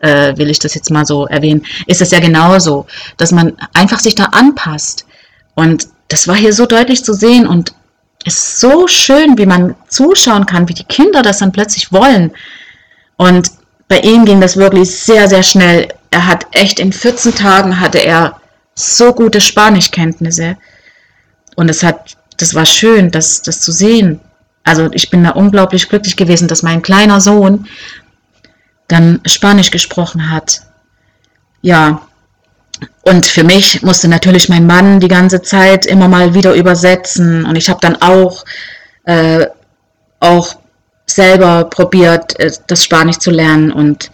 äh, 0.00 0.36
will 0.36 0.50
ich 0.50 0.58
das 0.58 0.74
jetzt 0.74 0.90
mal 0.90 1.06
so 1.06 1.26
erwähnen, 1.26 1.64
ist 1.86 2.02
es 2.02 2.10
ja 2.10 2.20
genauso, 2.20 2.86
dass 3.16 3.32
man 3.32 3.56
einfach 3.72 4.00
sich 4.00 4.14
da 4.14 4.24
anpasst. 4.26 5.06
Und 5.54 5.88
das 6.08 6.28
war 6.28 6.36
hier 6.36 6.52
so 6.52 6.66
deutlich 6.66 7.04
zu 7.04 7.14
sehen 7.14 7.46
und 7.46 7.72
es 8.26 8.34
ist 8.34 8.60
so 8.60 8.86
schön, 8.86 9.36
wie 9.38 9.46
man 9.46 9.74
zuschauen 9.88 10.46
kann, 10.46 10.68
wie 10.68 10.74
die 10.74 10.84
Kinder 10.84 11.22
das 11.22 11.38
dann 11.38 11.52
plötzlich 11.52 11.92
wollen. 11.92 12.32
Und 13.16 13.50
bei 13.88 13.98
ihm 14.00 14.24
ging 14.24 14.40
das 14.40 14.56
wirklich 14.56 14.90
sehr, 14.90 15.28
sehr 15.28 15.42
schnell. 15.42 15.88
Er 16.10 16.26
hat 16.26 16.46
echt 16.52 16.80
in 16.80 16.92
14 16.92 17.34
Tagen 17.34 17.80
hatte 17.80 17.98
er 17.98 18.40
so 18.74 19.12
gute 19.12 19.40
Spanischkenntnisse. 19.40 20.56
Und 21.56 21.68
es 21.68 21.82
hat, 21.82 22.16
das 22.36 22.54
war 22.54 22.66
schön, 22.66 23.10
das, 23.10 23.42
das 23.42 23.60
zu 23.60 23.72
sehen. 23.72 24.20
Also 24.64 24.88
ich 24.92 25.10
bin 25.10 25.24
da 25.24 25.30
unglaublich 25.30 25.88
glücklich 25.88 26.16
gewesen, 26.16 26.48
dass 26.48 26.62
mein 26.62 26.82
kleiner 26.82 27.20
Sohn 27.20 27.66
dann 28.88 29.20
Spanisch 29.26 29.70
gesprochen 29.70 30.30
hat. 30.30 30.62
Ja, 31.62 32.02
und 33.02 33.26
für 33.26 33.44
mich 33.44 33.82
musste 33.82 34.08
natürlich 34.08 34.48
mein 34.48 34.66
Mann 34.66 35.00
die 35.00 35.08
ganze 35.08 35.42
Zeit 35.42 35.86
immer 35.86 36.08
mal 36.08 36.34
wieder 36.34 36.54
übersetzen. 36.54 37.44
Und 37.44 37.56
ich 37.56 37.68
habe 37.68 37.80
dann 37.80 38.00
auch, 38.00 38.44
äh, 39.04 39.46
auch 40.20 40.56
selber 41.06 41.64
probiert, 41.64 42.38
äh, 42.40 42.50
das 42.66 42.84
Spanisch 42.84 43.18
zu 43.18 43.30
lernen. 43.30 43.72
Und 43.72 44.10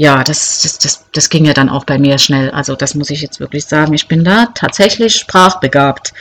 ja, 0.00 0.24
das, 0.24 0.62
das, 0.62 0.78
das, 0.78 1.04
das 1.12 1.28
ging 1.28 1.44
ja 1.44 1.52
dann 1.52 1.68
auch 1.68 1.84
bei 1.84 1.98
mir 1.98 2.16
schnell. 2.16 2.50
Also 2.52 2.74
das 2.74 2.94
muss 2.94 3.10
ich 3.10 3.20
jetzt 3.20 3.38
wirklich 3.38 3.66
sagen. 3.66 3.92
Ich 3.92 4.08
bin 4.08 4.24
da 4.24 4.46
tatsächlich 4.54 5.14
sprachbegabt. 5.14 6.14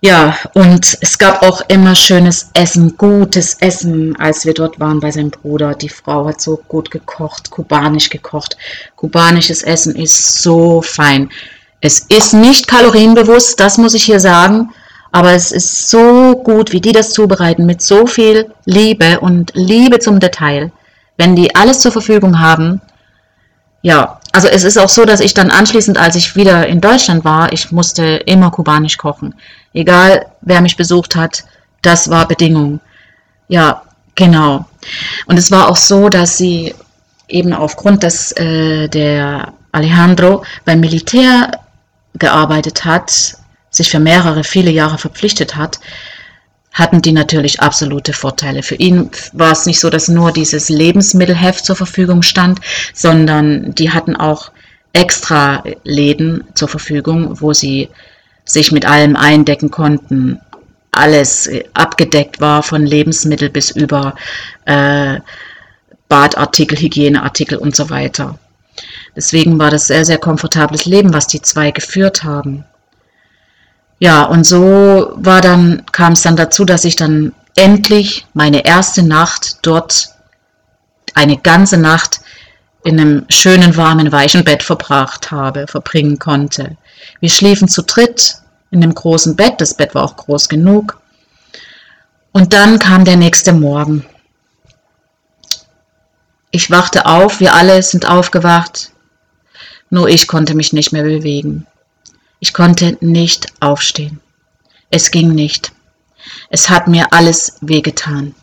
Ja, 0.00 0.36
und 0.52 0.96
es 1.00 1.18
gab 1.18 1.42
auch 1.42 1.62
immer 1.66 1.96
schönes 1.96 2.50
Essen, 2.54 2.96
gutes 2.96 3.54
Essen, 3.54 4.14
als 4.20 4.46
wir 4.46 4.54
dort 4.54 4.78
waren 4.78 5.00
bei 5.00 5.10
seinem 5.10 5.32
Bruder. 5.32 5.74
Die 5.74 5.88
Frau 5.88 6.28
hat 6.28 6.40
so 6.40 6.60
gut 6.68 6.92
gekocht, 6.92 7.50
kubanisch 7.50 8.08
gekocht. 8.08 8.56
Kubanisches 8.94 9.64
Essen 9.64 9.96
ist 9.96 10.40
so 10.40 10.80
fein. 10.80 11.30
Es 11.80 12.06
ist 12.08 12.34
nicht 12.34 12.68
kalorienbewusst, 12.68 13.58
das 13.58 13.78
muss 13.78 13.94
ich 13.94 14.04
hier 14.04 14.20
sagen, 14.20 14.70
aber 15.10 15.32
es 15.32 15.50
ist 15.50 15.90
so 15.90 16.36
gut, 16.36 16.70
wie 16.70 16.80
die 16.80 16.92
das 16.92 17.10
zubereiten, 17.10 17.66
mit 17.66 17.82
so 17.82 18.06
viel 18.06 18.52
Liebe 18.64 19.18
und 19.18 19.50
Liebe 19.54 19.98
zum 19.98 20.20
Detail. 20.20 20.70
Wenn 21.16 21.36
die 21.36 21.54
alles 21.54 21.80
zur 21.80 21.92
Verfügung 21.92 22.40
haben, 22.40 22.80
ja, 23.82 24.18
also 24.32 24.48
es 24.48 24.64
ist 24.64 24.78
auch 24.78 24.88
so, 24.88 25.04
dass 25.04 25.20
ich 25.20 25.34
dann 25.34 25.50
anschließend, 25.50 25.98
als 25.98 26.16
ich 26.16 26.34
wieder 26.36 26.66
in 26.66 26.80
Deutschland 26.80 27.24
war, 27.24 27.52
ich 27.52 27.70
musste 27.70 28.02
immer 28.26 28.50
kubanisch 28.50 28.96
kochen. 28.96 29.34
Egal, 29.72 30.26
wer 30.40 30.60
mich 30.60 30.76
besucht 30.76 31.14
hat, 31.14 31.44
das 31.82 32.08
war 32.10 32.26
Bedingung. 32.26 32.80
Ja, 33.48 33.82
genau. 34.14 34.64
Und 35.26 35.38
es 35.38 35.50
war 35.50 35.68
auch 35.68 35.76
so, 35.76 36.08
dass 36.08 36.38
sie 36.38 36.74
eben 37.28 37.52
aufgrund, 37.52 38.02
dass 38.02 38.32
äh, 38.32 38.88
der 38.88 39.52
Alejandro 39.72 40.44
beim 40.64 40.80
Militär 40.80 41.50
gearbeitet 42.14 42.84
hat, 42.84 43.36
sich 43.70 43.90
für 43.90 43.98
mehrere, 43.98 44.44
viele 44.44 44.70
Jahre 44.70 44.98
verpflichtet 44.98 45.56
hat, 45.56 45.78
hatten 46.74 47.00
die 47.00 47.12
natürlich 47.12 47.60
absolute 47.60 48.12
Vorteile. 48.12 48.62
Für 48.62 48.74
ihn 48.74 49.08
war 49.32 49.52
es 49.52 49.64
nicht 49.64 49.80
so, 49.80 49.88
dass 49.88 50.08
nur 50.08 50.32
dieses 50.32 50.68
Lebensmittelheft 50.68 51.64
zur 51.64 51.76
Verfügung 51.76 52.22
stand, 52.22 52.60
sondern 52.92 53.74
die 53.76 53.90
hatten 53.90 54.16
auch 54.16 54.50
extra 54.92 55.62
Läden 55.84 56.44
zur 56.54 56.68
Verfügung, 56.68 57.40
wo 57.40 57.52
sie 57.52 57.88
sich 58.44 58.72
mit 58.72 58.86
allem 58.86 59.16
eindecken 59.16 59.70
konnten. 59.70 60.40
Alles 60.90 61.48
abgedeckt 61.74 62.40
war 62.40 62.62
von 62.62 62.84
Lebensmittel 62.84 63.50
bis 63.50 63.70
über 63.70 64.14
äh, 64.64 65.20
Badartikel, 66.08 66.78
Hygieneartikel 66.78 67.56
und 67.58 67.74
so 67.74 67.88
weiter. 67.88 68.38
Deswegen 69.16 69.58
war 69.58 69.70
das 69.70 69.86
sehr, 69.86 70.04
sehr 70.04 70.18
komfortables 70.18 70.84
Leben, 70.86 71.12
was 71.12 71.28
die 71.28 71.40
zwei 71.40 71.70
geführt 71.70 72.24
haben. 72.24 72.64
Ja, 74.04 74.24
und 74.24 74.44
so 74.44 75.12
war 75.16 75.40
dann, 75.40 75.82
kam 75.90 76.12
es 76.12 76.20
dann 76.20 76.36
dazu, 76.36 76.66
dass 76.66 76.84
ich 76.84 76.94
dann 76.94 77.32
endlich 77.56 78.26
meine 78.34 78.66
erste 78.66 79.02
Nacht 79.02 79.60
dort, 79.62 80.10
eine 81.14 81.38
ganze 81.38 81.78
Nacht 81.78 82.20
in 82.82 83.00
einem 83.00 83.24
schönen, 83.30 83.78
warmen, 83.78 84.12
weichen 84.12 84.44
Bett 84.44 84.62
verbracht 84.62 85.30
habe, 85.30 85.66
verbringen 85.66 86.18
konnte. 86.18 86.76
Wir 87.20 87.30
schliefen 87.30 87.66
zu 87.66 87.80
dritt 87.80 88.34
in 88.70 88.82
dem 88.82 88.94
großen 88.94 89.36
Bett, 89.36 89.54
das 89.62 89.72
Bett 89.72 89.94
war 89.94 90.04
auch 90.04 90.16
groß 90.16 90.50
genug. 90.50 91.00
Und 92.32 92.52
dann 92.52 92.78
kam 92.78 93.06
der 93.06 93.16
nächste 93.16 93.54
Morgen. 93.54 94.04
Ich 96.50 96.70
wachte 96.70 97.06
auf, 97.06 97.40
wir 97.40 97.54
alle 97.54 97.82
sind 97.82 98.06
aufgewacht. 98.06 98.90
Nur 99.88 100.10
ich 100.10 100.26
konnte 100.26 100.54
mich 100.54 100.74
nicht 100.74 100.92
mehr 100.92 101.04
bewegen. 101.04 101.66
Ich 102.40 102.52
konnte 102.52 102.96
nicht 103.00 103.46
aufstehen. 103.60 104.20
Es 104.90 105.10
ging 105.10 105.34
nicht. 105.34 105.72
Es 106.50 106.68
hat 106.68 106.88
mir 106.88 107.12
alles 107.12 107.58
wehgetan. 107.60 108.34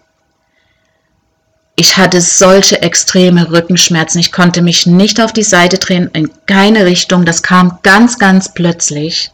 Ich 1.75 1.97
hatte 1.97 2.21
solche 2.21 2.81
extreme 2.81 3.51
Rückenschmerzen. 3.51 4.19
Ich 4.19 4.31
konnte 4.31 4.61
mich 4.61 4.85
nicht 4.85 5.21
auf 5.21 5.33
die 5.33 5.43
Seite 5.43 5.77
drehen, 5.77 6.09
in 6.13 6.29
keine 6.45 6.85
Richtung. 6.85 7.25
Das 7.25 7.41
kam 7.41 7.79
ganz, 7.81 8.19
ganz 8.19 8.53
plötzlich. 8.53 9.31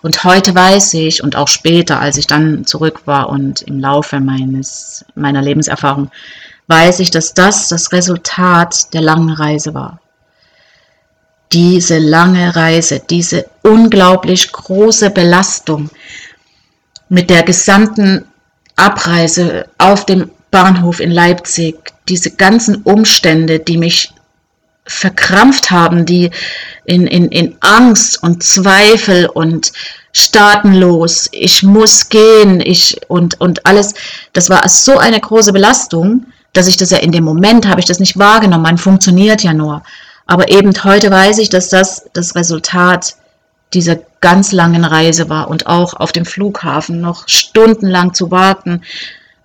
Und 0.00 0.24
heute 0.24 0.54
weiß 0.54 0.94
ich 0.94 1.22
und 1.22 1.36
auch 1.36 1.48
später, 1.48 2.00
als 2.00 2.16
ich 2.16 2.26
dann 2.26 2.64
zurück 2.64 3.02
war 3.04 3.28
und 3.28 3.62
im 3.62 3.80
Laufe 3.80 4.20
meines, 4.20 5.04
meiner 5.14 5.42
Lebenserfahrung, 5.42 6.10
weiß 6.68 7.00
ich, 7.00 7.10
dass 7.10 7.34
das 7.34 7.68
das 7.68 7.92
Resultat 7.92 8.94
der 8.94 9.02
langen 9.02 9.30
Reise 9.30 9.74
war. 9.74 10.00
Diese 11.52 11.98
lange 11.98 12.56
Reise, 12.56 13.02
diese 13.10 13.46
unglaublich 13.62 14.50
große 14.52 15.10
Belastung 15.10 15.90
mit 17.08 17.28
der 17.28 17.42
gesamten 17.42 18.24
Abreise 18.76 19.66
auf 19.78 20.06
dem 20.06 20.30
Bahnhof 20.50 21.00
in 21.00 21.10
Leipzig, 21.10 21.76
diese 22.08 22.30
ganzen 22.30 22.76
Umstände, 22.82 23.58
die 23.58 23.76
mich 23.76 24.12
verkrampft 24.86 25.70
haben, 25.70 26.06
die 26.06 26.30
in, 26.84 27.06
in, 27.06 27.28
in 27.28 27.56
Angst 27.60 28.22
und 28.22 28.42
Zweifel 28.42 29.26
und 29.26 29.72
staatenlos, 30.12 31.28
ich 31.32 31.62
muss 31.62 32.08
gehen, 32.08 32.60
ich 32.60 33.00
und, 33.08 33.40
und 33.40 33.64
alles, 33.64 33.94
das 34.32 34.50
war 34.50 34.68
so 34.68 34.98
eine 34.98 35.20
große 35.20 35.52
Belastung, 35.52 36.26
dass 36.52 36.66
ich 36.66 36.76
das 36.76 36.90
ja 36.90 36.98
in 36.98 37.12
dem 37.12 37.24
Moment 37.24 37.66
habe 37.66 37.80
ich 37.80 37.86
das 37.86 38.00
nicht 38.00 38.18
wahrgenommen, 38.18 38.62
man 38.62 38.78
funktioniert 38.78 39.42
ja 39.42 39.54
nur. 39.54 39.82
Aber 40.26 40.48
eben 40.50 40.72
heute 40.84 41.10
weiß 41.10 41.38
ich, 41.38 41.50
dass 41.50 41.68
das 41.68 42.06
das 42.12 42.34
Resultat 42.34 43.16
dieser 43.74 43.98
ganz 44.20 44.52
langen 44.52 44.84
Reise 44.84 45.28
war 45.28 45.48
und 45.48 45.66
auch 45.66 45.94
auf 45.94 46.12
dem 46.12 46.24
Flughafen 46.24 47.00
noch 47.00 47.28
stundenlang 47.28 48.14
zu 48.14 48.30
warten, 48.30 48.82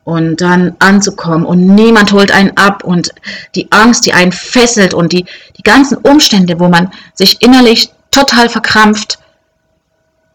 und 0.07 0.39
dann 0.39 0.74
anzukommen 0.79 1.46
und 1.46 1.65
niemand 1.65 2.13
holt 2.13 2.31
einen 2.31 2.55
ab 2.55 2.86
und 2.86 3.13
die 3.55 3.69
Angst, 3.74 4.05
die 4.05 4.13
einen 4.13 4.31
fesselt 4.31 4.93
und 4.93 5.12
die, 5.12 5.25
die 5.57 5.63
ganzen 5.63 5.98
Umstände, 5.98 6.62
wo 6.62 6.69
man 6.69 6.93
sich 7.13 7.41
innerlich 7.41 7.89
total 8.10 8.48
verkrampft, 8.48 9.19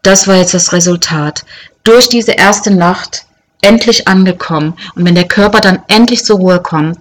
das 0.03 0.27
war 0.27 0.35
jetzt 0.35 0.53
das 0.53 0.73
Resultat. 0.73 1.43
Durch 1.83 2.07
diese 2.07 2.33
erste 2.33 2.69
Nacht 2.69 3.25
endlich 3.61 4.07
angekommen 4.07 4.75
und 4.93 5.05
wenn 5.07 5.15
der 5.15 5.27
Körper 5.27 5.59
dann 5.59 5.81
endlich 5.87 6.23
zur 6.23 6.37
Ruhe 6.37 6.59
kommt, 6.59 6.99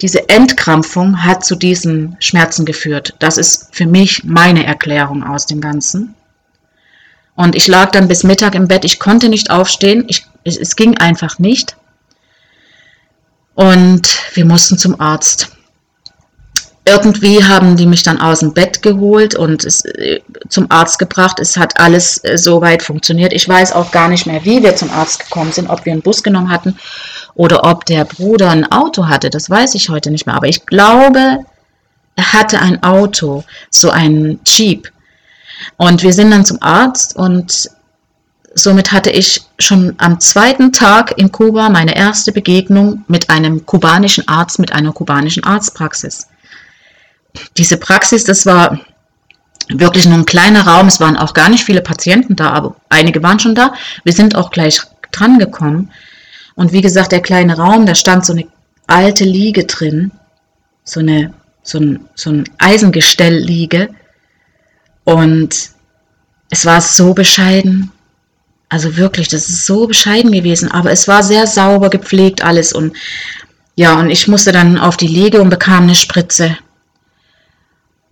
diese 0.00 0.28
Entkrampfung 0.28 1.24
hat 1.24 1.44
zu 1.44 1.54
diesen 1.54 2.16
Schmerzen 2.18 2.64
geführt. 2.64 3.14
Das 3.20 3.38
ist 3.38 3.68
für 3.72 3.86
mich 3.86 4.24
meine 4.24 4.66
Erklärung 4.66 5.22
aus 5.22 5.46
dem 5.46 5.60
Ganzen. 5.60 6.14
Und 7.36 7.54
ich 7.54 7.66
lag 7.66 7.90
dann 7.90 8.08
bis 8.08 8.22
Mittag 8.22 8.54
im 8.54 8.68
Bett, 8.68 8.84
ich 8.84 9.00
konnte 9.00 9.28
nicht 9.28 9.50
aufstehen, 9.50 10.04
ich, 10.08 10.26
es, 10.44 10.56
es 10.56 10.76
ging 10.76 10.98
einfach 10.98 11.38
nicht. 11.38 11.76
Und 13.54 14.08
wir 14.34 14.44
mussten 14.44 14.78
zum 14.78 15.00
Arzt. 15.00 15.50
Irgendwie 16.86 17.42
haben 17.42 17.76
die 17.76 17.86
mich 17.86 18.02
dann 18.02 18.20
aus 18.20 18.40
dem 18.40 18.52
Bett 18.52 18.82
geholt 18.82 19.34
und 19.34 19.64
es, 19.64 19.84
äh, 19.84 20.20
zum 20.48 20.70
Arzt 20.70 20.98
gebracht. 20.98 21.40
Es 21.40 21.56
hat 21.56 21.80
alles 21.80 22.22
äh, 22.24 22.36
soweit 22.36 22.82
funktioniert. 22.82 23.32
Ich 23.32 23.48
weiß 23.48 23.72
auch 23.72 23.90
gar 23.90 24.08
nicht 24.08 24.26
mehr, 24.26 24.44
wie 24.44 24.62
wir 24.62 24.76
zum 24.76 24.90
Arzt 24.90 25.20
gekommen 25.20 25.50
sind, 25.50 25.70
ob 25.70 25.84
wir 25.86 25.92
einen 25.92 26.02
Bus 26.02 26.22
genommen 26.22 26.50
hatten 26.50 26.76
oder 27.34 27.64
ob 27.64 27.84
der 27.84 28.04
Bruder 28.04 28.50
ein 28.50 28.70
Auto 28.70 29.08
hatte. 29.08 29.30
Das 29.30 29.50
weiß 29.50 29.74
ich 29.74 29.88
heute 29.88 30.10
nicht 30.10 30.26
mehr. 30.26 30.36
Aber 30.36 30.48
ich 30.48 30.66
glaube, 30.66 31.38
er 32.16 32.32
hatte 32.32 32.60
ein 32.60 32.82
Auto, 32.82 33.44
so 33.70 33.90
ein 33.90 34.38
Jeep. 34.46 34.90
Und 35.76 36.02
wir 36.02 36.12
sind 36.12 36.30
dann 36.30 36.44
zum 36.44 36.62
Arzt 36.62 37.16
und 37.16 37.70
Somit 38.54 38.92
hatte 38.92 39.10
ich 39.10 39.42
schon 39.58 39.94
am 39.98 40.20
zweiten 40.20 40.72
Tag 40.72 41.18
in 41.18 41.32
Kuba 41.32 41.68
meine 41.70 41.96
erste 41.96 42.30
Begegnung 42.30 43.04
mit 43.08 43.28
einem 43.28 43.66
kubanischen 43.66 44.28
Arzt, 44.28 44.60
mit 44.60 44.72
einer 44.72 44.92
kubanischen 44.92 45.42
Arztpraxis. 45.42 46.28
Diese 47.56 47.76
Praxis, 47.76 48.22
das 48.22 48.46
war 48.46 48.78
wirklich 49.68 50.06
nur 50.06 50.18
ein 50.18 50.24
kleiner 50.24 50.66
Raum. 50.68 50.86
Es 50.86 51.00
waren 51.00 51.16
auch 51.16 51.34
gar 51.34 51.48
nicht 51.48 51.64
viele 51.64 51.80
Patienten 51.80 52.36
da, 52.36 52.50
aber 52.50 52.76
einige 52.90 53.22
waren 53.24 53.40
schon 53.40 53.56
da. 53.56 53.74
Wir 54.04 54.12
sind 54.12 54.36
auch 54.36 54.52
gleich 54.52 54.80
dran 55.10 55.40
gekommen. 55.40 55.90
Und 56.56 56.72
wie 56.72 56.80
gesagt, 56.80 57.12
der 57.12 57.20
kleine 57.20 57.56
Raum, 57.56 57.86
da 57.86 57.94
stand 57.94 58.24
so 58.24 58.32
eine 58.32 58.46
alte 58.86 59.24
Liege 59.24 59.64
drin, 59.64 60.12
so 60.84 61.00
eine 61.00 61.32
so 61.64 61.78
ein, 61.78 62.08
so 62.14 62.30
ein 62.30 62.44
Eisengestell-Liege. 62.58 63.88
Und 65.02 65.70
es 66.50 66.64
war 66.64 66.80
so 66.80 67.14
bescheiden. 67.14 67.90
Also 68.68 68.96
wirklich, 68.96 69.28
das 69.28 69.48
ist 69.48 69.66
so 69.66 69.86
bescheiden 69.86 70.30
gewesen, 70.30 70.70
aber 70.70 70.92
es 70.92 71.08
war 71.08 71.22
sehr 71.22 71.46
sauber 71.46 71.90
gepflegt 71.90 72.44
alles 72.44 72.72
und 72.72 72.96
ja, 73.76 73.98
und 73.98 74.10
ich 74.10 74.28
musste 74.28 74.52
dann 74.52 74.78
auf 74.78 74.96
die 74.96 75.08
Liege 75.08 75.40
und 75.40 75.50
bekam 75.50 75.84
eine 75.84 75.94
Spritze 75.94 76.56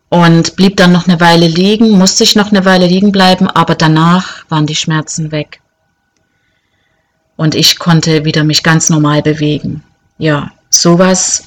und 0.08 0.56
blieb 0.56 0.76
dann 0.76 0.92
noch 0.92 1.08
eine 1.08 1.20
Weile 1.20 1.46
liegen, 1.46 1.90
musste 1.98 2.24
ich 2.24 2.36
noch 2.36 2.50
eine 2.50 2.64
Weile 2.64 2.86
liegen 2.86 3.12
bleiben, 3.12 3.48
aber 3.48 3.74
danach 3.74 4.44
waren 4.50 4.66
die 4.66 4.76
Schmerzen 4.76 5.32
weg. 5.32 5.61
Und 7.36 7.54
ich 7.54 7.78
konnte 7.78 8.24
wieder 8.24 8.44
mich 8.44 8.62
ganz 8.62 8.90
normal 8.90 9.22
bewegen. 9.22 9.82
Ja, 10.18 10.50
sowas 10.70 11.44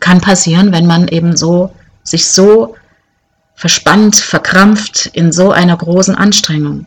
kann 0.00 0.20
passieren, 0.20 0.72
wenn 0.72 0.86
man 0.86 1.08
eben 1.08 1.36
so 1.36 1.72
sich 2.02 2.28
so 2.28 2.74
verspannt, 3.54 4.16
verkrampft 4.16 5.06
in 5.12 5.32
so 5.32 5.50
einer 5.50 5.76
großen 5.76 6.14
Anstrengung. 6.14 6.86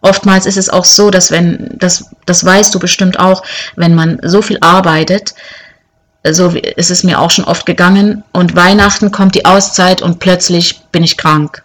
Oftmals 0.00 0.46
ist 0.46 0.56
es 0.56 0.70
auch 0.70 0.84
so, 0.84 1.10
dass 1.10 1.30
wenn, 1.30 1.76
das, 1.78 2.10
das 2.24 2.44
weißt 2.44 2.74
du 2.74 2.78
bestimmt 2.78 3.18
auch, 3.18 3.42
wenn 3.76 3.94
man 3.94 4.18
so 4.22 4.42
viel 4.42 4.58
arbeitet, 4.60 5.34
so 6.24 6.48
ist 6.48 6.90
es 6.90 7.04
mir 7.04 7.20
auch 7.20 7.30
schon 7.30 7.44
oft 7.44 7.66
gegangen 7.66 8.22
und 8.32 8.56
Weihnachten 8.56 9.10
kommt 9.10 9.34
die 9.34 9.44
Auszeit 9.44 10.02
und 10.02 10.18
plötzlich 10.18 10.80
bin 10.92 11.02
ich 11.02 11.16
krank. 11.16 11.62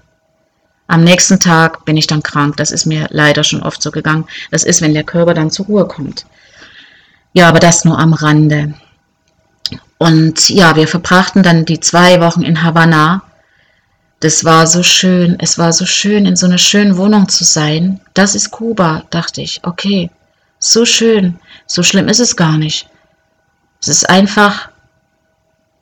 Am 0.88 1.04
nächsten 1.04 1.40
Tag 1.40 1.86
bin 1.86 1.98
ich 1.98 2.08
dann 2.08 2.24
krank. 2.24 2.58
Das 2.58 2.72
ist 2.72 2.86
mir 2.86 3.08
leider 3.10 3.44
schon 3.44 3.64
oft 3.64 3.82
so 3.82 3.92
gegangen. 3.92 4.26
Das 4.52 4.64
ist, 4.64 4.82
wenn 4.82 4.94
der 4.94 5.04
Körper 5.04 5.34
dann 5.34 5.52
zur 5.52 5.66
Ruhe 5.68 5.88
kommt. 5.88 6.26
Ja, 7.34 7.50
aber 7.50 7.60
das 7.60 7.86
nur 7.86 7.98
am 7.98 8.14
Rande. 8.14 8.74
Und 9.98 10.50
ja, 10.50 10.76
wir 10.76 10.88
verbrachten 10.88 11.42
dann 11.44 11.66
die 11.66 11.80
zwei 11.80 12.20
Wochen 12.20 12.42
in 12.44 12.64
Havanna 12.64 13.24
das 14.24 14.46
war 14.46 14.68
so 14.68 14.84
schön. 14.84 15.36
Es 15.40 15.58
war 15.58 15.74
so 15.74 15.86
schön, 15.86 16.26
in 16.26 16.38
so 16.38 16.46
einer 16.46 16.58
schönen 16.58 16.96
Wohnung 16.96 17.28
zu 17.28 17.44
sein. 17.44 18.00
Das 18.14 18.36
ist 18.36 18.52
Kuba, 18.52 19.04
dachte 19.10 19.42
ich. 19.42 19.60
Okay, 19.64 20.10
so 20.60 20.86
schön. 20.86 21.38
So 21.68 21.84
schlimm 21.84 22.08
ist 22.08 22.22
es 22.22 22.38
gar 22.38 22.58
nicht. 22.58 22.88
Es 23.82 23.90
ist 23.90 24.10
einfach 24.10 24.70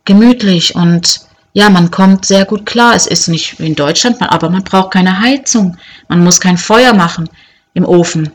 gemütlich 0.06 0.74
und 0.74 1.22
ja, 1.54 1.70
man 1.70 1.92
kommt 1.92 2.26
sehr 2.26 2.46
gut 2.46 2.66
klar. 2.66 2.96
Es 2.96 3.08
ist 3.08 3.28
nicht 3.28 3.60
wie 3.60 3.68
in 3.68 3.76
Deutschland, 3.76 4.22
aber 4.22 4.50
man 4.50 4.64
braucht 4.64 4.92
keine 4.92 5.20
Heizung. 5.20 5.78
Man 6.08 6.24
muss 6.24 6.40
kein 6.40 6.58
Feuer 6.58 6.94
machen 6.94 7.30
im 7.74 7.86
Ofen. 7.86 8.32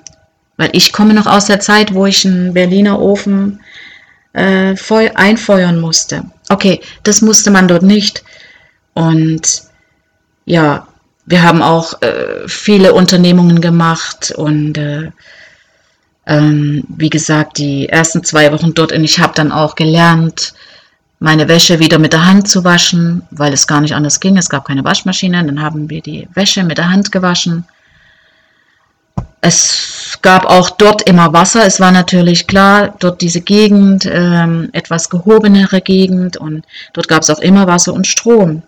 Weil 0.57 0.71
ich 0.73 0.93
komme 0.93 1.15
noch 1.15 1.27
aus 1.27 1.47
der 1.47 1.61
Zeit, 1.61 1.95
wo 1.95 2.07
ich 2.07 2.27
einen 2.27 2.55
Berliner 2.55 3.01
Ofen 3.01 3.61
äh, 4.33 4.75
einfeuern 5.15 5.81
musste. 5.81 6.25
Okay, 6.49 6.81
das 7.03 7.23
musste 7.23 7.51
man 7.51 7.69
dort 7.69 7.83
nicht. 7.83 8.23
Und 8.95 9.63
ja, 10.45 10.87
wir 11.27 11.43
haben 11.43 11.63
auch 11.63 12.01
äh, 12.03 12.47
viele 12.47 12.95
Unternehmungen 12.95 13.61
gemacht 13.61 14.33
und 14.37 14.79
äh, 14.79 15.11
ähm, 16.27 16.85
wie 16.89 17.11
gesagt, 17.11 17.59
die 17.59 17.89
ersten 17.89 18.25
zwei 18.25 18.53
Wochen 18.53 18.75
dort 18.75 18.93
und 18.93 19.05
ich 19.05 19.19
habe 19.19 19.35
dann 19.35 19.53
auch 19.53 19.75
gelernt, 19.75 20.55
meine 21.19 21.49
Wäsche 21.49 21.79
wieder 21.79 21.99
mit 21.99 22.13
der 22.13 22.27
Hand 22.27 22.49
zu 22.49 22.65
waschen, 22.65 23.23
weil 23.31 23.53
es 23.53 23.67
gar 23.67 23.81
nicht 23.81 23.95
anders 23.95 24.21
ging. 24.21 24.37
Es 24.37 24.51
gab 24.51 24.67
keine 24.67 24.85
Waschmaschine. 24.85 25.45
Dann 25.45 25.63
haben 25.63 25.89
wir 25.89 26.03
die 26.03 26.29
Wäsche 26.35 26.63
mit 26.63 26.79
der 26.79 26.91
Hand 26.91 27.11
gewaschen. 27.11 27.65
Es 29.41 30.19
gab 30.23 30.45
auch 30.45 30.71
dort 30.71 31.03
immer 31.03 31.33
Wasser. 31.33 31.65
Es 31.65 31.81
war 31.81 31.93
natürlich 31.93 32.47
klar, 32.47 32.95
dort 32.99 33.21
diese 33.21 33.41
Gegend, 33.41 34.09
ähm, 34.11 34.69
etwas 34.73 35.09
gehobenere 35.09 35.81
Gegend 35.81 36.37
und 36.37 36.65
dort 36.93 37.09
gab 37.09 37.23
es 37.23 37.31
auch 37.31 37.39
immer 37.39 37.67
Wasser 37.67 37.93
und 37.93 38.07
Strom. 38.07 38.63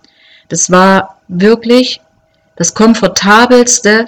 Das 0.49 0.71
war 0.71 1.17
wirklich 1.29 2.01
das 2.57 2.75
komfortabelste, 2.75 4.07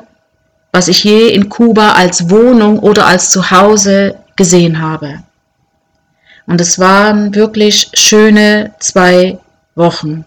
was 0.73 0.89
ich 0.89 1.05
je 1.05 1.29
in 1.29 1.49
Kuba 1.49 1.93
als 1.93 2.31
Wohnung 2.31 2.79
oder 2.79 3.07
als 3.07 3.31
Zuhause 3.31 4.17
gesehen 4.37 4.81
habe. 4.81 5.23
Und 6.51 6.61
es 6.61 6.81
waren 6.81 7.33
wirklich 7.37 7.91
schöne 7.95 8.75
zwei 8.81 9.39
Wochen. 9.77 10.25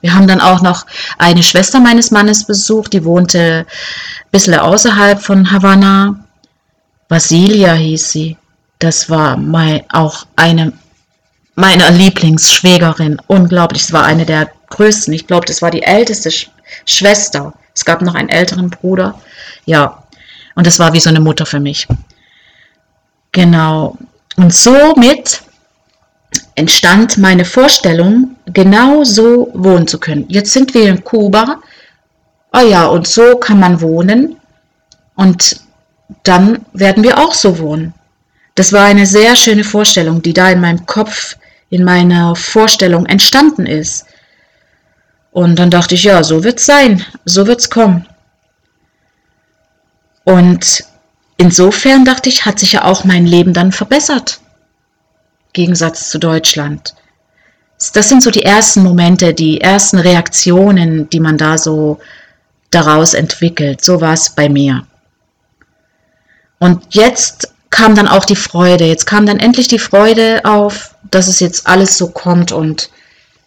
Wir 0.00 0.14
haben 0.14 0.26
dann 0.26 0.40
auch 0.40 0.62
noch 0.62 0.84
eine 1.16 1.44
Schwester 1.44 1.78
meines 1.78 2.10
Mannes 2.10 2.44
besucht, 2.44 2.92
die 2.92 3.04
wohnte 3.04 3.64
ein 3.68 4.30
bisschen 4.32 4.58
außerhalb 4.58 5.22
von 5.22 5.52
Havanna. 5.52 6.24
Vasilia 7.08 7.74
hieß 7.74 8.10
sie. 8.10 8.36
Das 8.80 9.10
war 9.10 9.36
mein, 9.36 9.84
auch 9.92 10.26
eine 10.34 10.72
meiner 11.54 11.92
Lieblingsschwägerin. 11.92 13.22
Unglaublich, 13.28 13.82
es 13.82 13.92
war 13.92 14.04
eine 14.04 14.26
der 14.26 14.50
größten. 14.70 15.14
Ich 15.14 15.28
glaube, 15.28 15.46
das 15.46 15.62
war 15.62 15.70
die 15.70 15.84
älteste 15.84 16.32
Sch 16.32 16.50
Schwester. 16.84 17.54
Es 17.72 17.84
gab 17.84 18.02
noch 18.02 18.16
einen 18.16 18.28
älteren 18.28 18.70
Bruder. 18.70 19.20
Ja, 19.66 20.02
und 20.56 20.66
das 20.66 20.80
war 20.80 20.92
wie 20.94 21.00
so 21.00 21.10
eine 21.10 21.20
Mutter 21.20 21.46
für 21.46 21.60
mich. 21.60 21.86
Genau. 23.30 23.96
Und 24.36 24.54
somit 24.54 25.42
entstand 26.54 27.18
meine 27.18 27.44
Vorstellung, 27.44 28.36
genau 28.46 29.04
so 29.04 29.50
wohnen 29.54 29.86
zu 29.86 29.98
können. 29.98 30.24
Jetzt 30.28 30.52
sind 30.52 30.74
wir 30.74 30.88
in 30.88 31.04
Kuba. 31.04 31.60
Oh 32.52 32.66
ja, 32.66 32.86
und 32.86 33.06
so 33.06 33.36
kann 33.36 33.60
man 33.60 33.80
wohnen. 33.80 34.36
Und 35.14 35.60
dann 36.24 36.64
werden 36.72 37.02
wir 37.02 37.18
auch 37.18 37.34
so 37.34 37.58
wohnen. 37.58 37.94
Das 38.54 38.72
war 38.72 38.84
eine 38.84 39.06
sehr 39.06 39.34
schöne 39.36 39.64
Vorstellung, 39.64 40.20
die 40.20 40.34
da 40.34 40.50
in 40.50 40.60
meinem 40.60 40.84
Kopf, 40.84 41.36
in 41.70 41.84
meiner 41.84 42.36
Vorstellung 42.36 43.06
entstanden 43.06 43.66
ist. 43.66 44.06
Und 45.30 45.58
dann 45.58 45.70
dachte 45.70 45.94
ich, 45.94 46.04
ja, 46.04 46.22
so 46.22 46.44
wird's 46.44 46.66
sein, 46.66 47.04
so 47.24 47.46
wird's 47.46 47.70
kommen. 47.70 48.06
Und 50.24 50.84
insofern 51.42 52.04
dachte 52.04 52.28
ich, 52.28 52.46
hat 52.46 52.58
sich 52.60 52.72
ja 52.72 52.84
auch 52.84 53.04
mein 53.04 53.26
Leben 53.26 53.52
dann 53.52 53.72
verbessert. 53.72 54.40
Gegensatz 55.52 56.08
zu 56.08 56.18
Deutschland. 56.18 56.94
Das 57.94 58.08
sind 58.08 58.22
so 58.22 58.30
die 58.30 58.44
ersten 58.44 58.82
Momente, 58.84 59.34
die 59.34 59.60
ersten 59.60 59.98
Reaktionen, 59.98 61.10
die 61.10 61.18
man 61.18 61.36
da 61.36 61.58
so 61.58 61.98
daraus 62.70 63.12
entwickelt. 63.12 63.84
So 63.84 64.00
war 64.00 64.12
es 64.12 64.30
bei 64.30 64.48
mir. 64.48 64.86
Und 66.60 66.94
jetzt 66.94 67.52
kam 67.70 67.96
dann 67.96 68.06
auch 68.06 68.24
die 68.24 68.36
Freude. 68.36 68.86
Jetzt 68.86 69.06
kam 69.06 69.26
dann 69.26 69.40
endlich 69.40 69.66
die 69.66 69.80
Freude 69.80 70.42
auf, 70.44 70.94
dass 71.10 71.26
es 71.26 71.40
jetzt 71.40 71.66
alles 71.66 71.98
so 71.98 72.08
kommt 72.10 72.52
und 72.52 72.88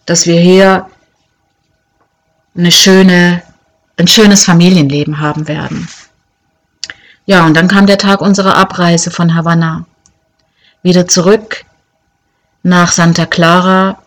dass 0.05 0.27
wir 0.27 0.39
hier 0.39 0.87
eine 2.57 2.71
schöne, 2.71 3.41
ein 3.97 4.07
schönes 4.07 4.43
Familienleben 4.43 5.21
haben 5.21 5.47
werden. 5.47 5.87
Ja, 7.25 7.45
und 7.45 7.55
dann 7.55 7.67
kam 7.67 7.87
der 7.87 7.97
Tag 7.97 8.21
unserer 8.21 8.55
Abreise 8.55 9.09
von 9.09 9.33
Havanna. 9.33 9.85
Wieder 10.83 11.07
zurück 11.07 11.65
nach 12.61 12.91
Santa 12.91 13.25
Clara 13.25 13.97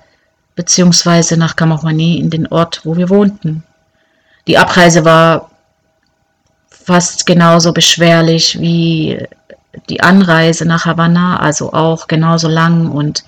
beziehungsweise 0.54 1.36
nach 1.36 1.54
Camajuaní 1.54 2.18
in 2.18 2.30
den 2.30 2.48
Ort, 2.48 2.80
wo 2.84 2.96
wir 2.96 3.08
wohnten. 3.08 3.62
Die 4.48 4.58
Abreise 4.58 5.04
war 5.04 5.50
fast 6.68 7.26
genauso 7.26 7.72
beschwerlich 7.72 8.58
wie 8.60 9.24
die 9.88 10.00
Anreise 10.00 10.64
nach 10.64 10.84
Havanna, 10.84 11.38
also 11.38 11.72
auch 11.72 12.08
genauso 12.08 12.48
lang 12.48 12.90
und 12.90 13.24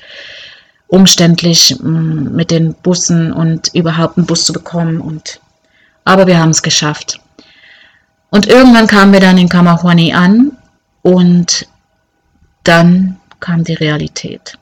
umständlich 0.89 1.77
mm, 1.81 2.35
mit 2.35 2.51
den 2.51 2.75
Bussen 2.75 3.33
und 3.33 3.73
überhaupt 3.75 4.19
einen 4.19 4.27
Bus 4.27 4.45
zu 4.45 4.53
bekommen. 4.53 5.01
Und, 5.01 5.41
aber 6.05 6.27
wir 6.27 6.39
haben 6.39 6.51
es 6.51 6.63
geschafft. 6.63 7.20
Und 8.31 8.47
irgendwann 8.47 8.87
kamen 8.87 9.13
wir 9.13 9.21
dann 9.21 9.39
in 9.39 9.49
Camajuani 9.49 10.13
an 10.15 10.57
und 11.03 11.67
dann 12.63 13.19
kam 13.41 13.65
die 13.65 13.75
Realität. 13.75 14.57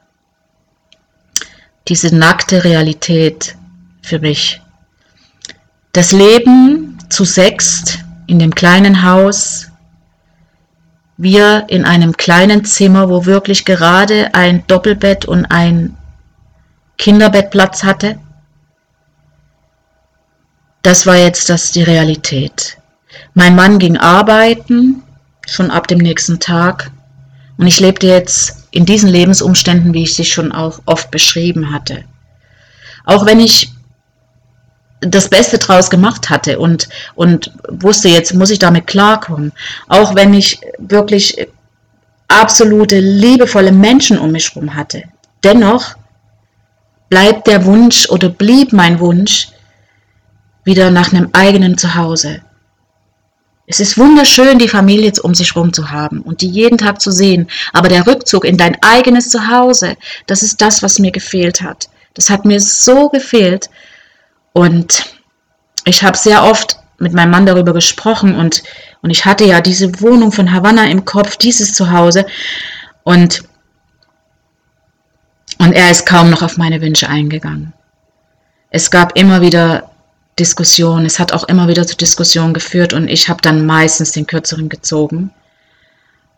Diese 1.88 2.14
nackte 2.14 2.64
Realität 2.64 3.56
für 4.02 4.18
mich. 4.18 4.60
Das 5.92 6.12
Leben 6.12 6.98
zu 7.08 7.24
sechst 7.24 7.98
in 8.26 8.38
dem 8.38 8.54
kleinen 8.54 9.02
Haus, 9.02 9.68
wir 11.16 11.64
in 11.68 11.84
einem 11.84 12.16
kleinen 12.16 12.64
Zimmer, 12.64 13.10
wo 13.10 13.26
wirklich 13.26 13.64
gerade 13.64 14.34
ein 14.34 14.66
Doppelbett 14.66 15.24
und 15.24 15.46
ein 15.46 15.96
Kinderbett 16.96 17.50
Platz 17.50 17.82
hatte. 17.82 18.18
Das 20.82 21.06
war 21.06 21.16
jetzt 21.16 21.48
das 21.50 21.72
die 21.72 21.82
Realität. 21.82 22.77
Mein 23.38 23.54
Mann 23.54 23.78
ging 23.78 23.96
arbeiten, 23.96 25.04
schon 25.46 25.70
ab 25.70 25.86
dem 25.86 25.98
nächsten 25.98 26.40
Tag. 26.40 26.90
Und 27.56 27.68
ich 27.68 27.78
lebte 27.78 28.08
jetzt 28.08 28.66
in 28.72 28.84
diesen 28.84 29.08
Lebensumständen, 29.08 29.94
wie 29.94 30.02
ich 30.02 30.16
sie 30.16 30.24
schon 30.24 30.50
auch 30.50 30.80
oft 30.86 31.12
beschrieben 31.12 31.72
hatte. 31.72 32.02
Auch 33.04 33.26
wenn 33.26 33.38
ich 33.38 33.70
das 35.02 35.28
Beste 35.28 35.58
draus 35.58 35.88
gemacht 35.88 36.30
hatte 36.30 36.58
und, 36.58 36.88
und 37.14 37.52
wusste, 37.68 38.08
jetzt 38.08 38.34
muss 38.34 38.50
ich 38.50 38.58
damit 38.58 38.88
klarkommen. 38.88 39.52
Auch 39.86 40.16
wenn 40.16 40.34
ich 40.34 40.58
wirklich 40.78 41.46
absolute 42.26 42.98
liebevolle 42.98 43.70
Menschen 43.70 44.18
um 44.18 44.32
mich 44.32 44.52
herum 44.52 44.74
hatte. 44.74 45.04
Dennoch 45.44 45.94
bleibt 47.08 47.46
der 47.46 47.64
Wunsch 47.66 48.08
oder 48.08 48.30
blieb 48.30 48.72
mein 48.72 48.98
Wunsch 48.98 49.46
wieder 50.64 50.90
nach 50.90 51.12
einem 51.12 51.28
eigenen 51.32 51.78
Zuhause. 51.78 52.40
Es 53.70 53.80
ist 53.80 53.98
wunderschön, 53.98 54.58
die 54.58 54.66
Familie 54.66 55.12
um 55.22 55.34
sich 55.34 55.54
herum 55.54 55.74
zu 55.74 55.90
haben 55.90 56.22
und 56.22 56.40
die 56.40 56.48
jeden 56.48 56.78
Tag 56.78 57.02
zu 57.02 57.10
sehen, 57.10 57.48
aber 57.74 57.90
der 57.90 58.06
Rückzug 58.06 58.46
in 58.46 58.56
dein 58.56 58.78
eigenes 58.82 59.28
Zuhause, 59.28 59.94
das 60.26 60.42
ist 60.42 60.62
das, 60.62 60.82
was 60.82 60.98
mir 60.98 61.10
gefehlt 61.10 61.60
hat. 61.60 61.90
Das 62.14 62.30
hat 62.30 62.46
mir 62.46 62.60
so 62.60 63.10
gefehlt 63.10 63.68
und 64.54 65.14
ich 65.84 66.02
habe 66.02 66.16
sehr 66.16 66.44
oft 66.44 66.78
mit 66.98 67.12
meinem 67.12 67.30
Mann 67.30 67.44
darüber 67.44 67.74
gesprochen 67.74 68.34
und, 68.34 68.62
und 69.02 69.10
ich 69.10 69.26
hatte 69.26 69.44
ja 69.44 69.60
diese 69.60 70.00
Wohnung 70.00 70.32
von 70.32 70.50
Havanna 70.50 70.86
im 70.86 71.04
Kopf, 71.04 71.36
dieses 71.36 71.74
Zuhause 71.74 72.24
und, 73.02 73.42
und 75.58 75.72
er 75.74 75.90
ist 75.90 76.06
kaum 76.06 76.30
noch 76.30 76.40
auf 76.40 76.56
meine 76.56 76.80
Wünsche 76.80 77.10
eingegangen. 77.10 77.74
Es 78.70 78.90
gab 78.90 79.14
immer 79.18 79.42
wieder 79.42 79.87
Diskussionen, 80.38 81.06
es 81.06 81.18
hat 81.18 81.32
auch 81.32 81.44
immer 81.44 81.68
wieder 81.68 81.86
zu 81.86 81.96
Diskussionen 81.96 82.54
geführt 82.54 82.92
und 82.92 83.08
ich 83.08 83.28
habe 83.28 83.42
dann 83.42 83.66
meistens 83.66 84.12
den 84.12 84.26
kürzeren 84.26 84.68
gezogen. 84.68 85.30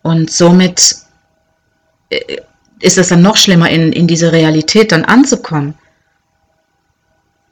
Und 0.03 0.31
somit 0.31 0.97
äh, 2.11 2.39
ist 2.81 2.99
es 2.99 3.09
dann 3.09 3.23
noch 3.23 3.37
schlimmer, 3.37 3.69
in, 3.71 3.93
in 3.93 4.07
diese 4.07 4.33
Realität 4.33 4.93
dann 4.93 5.05
anzukommen. 5.05 5.75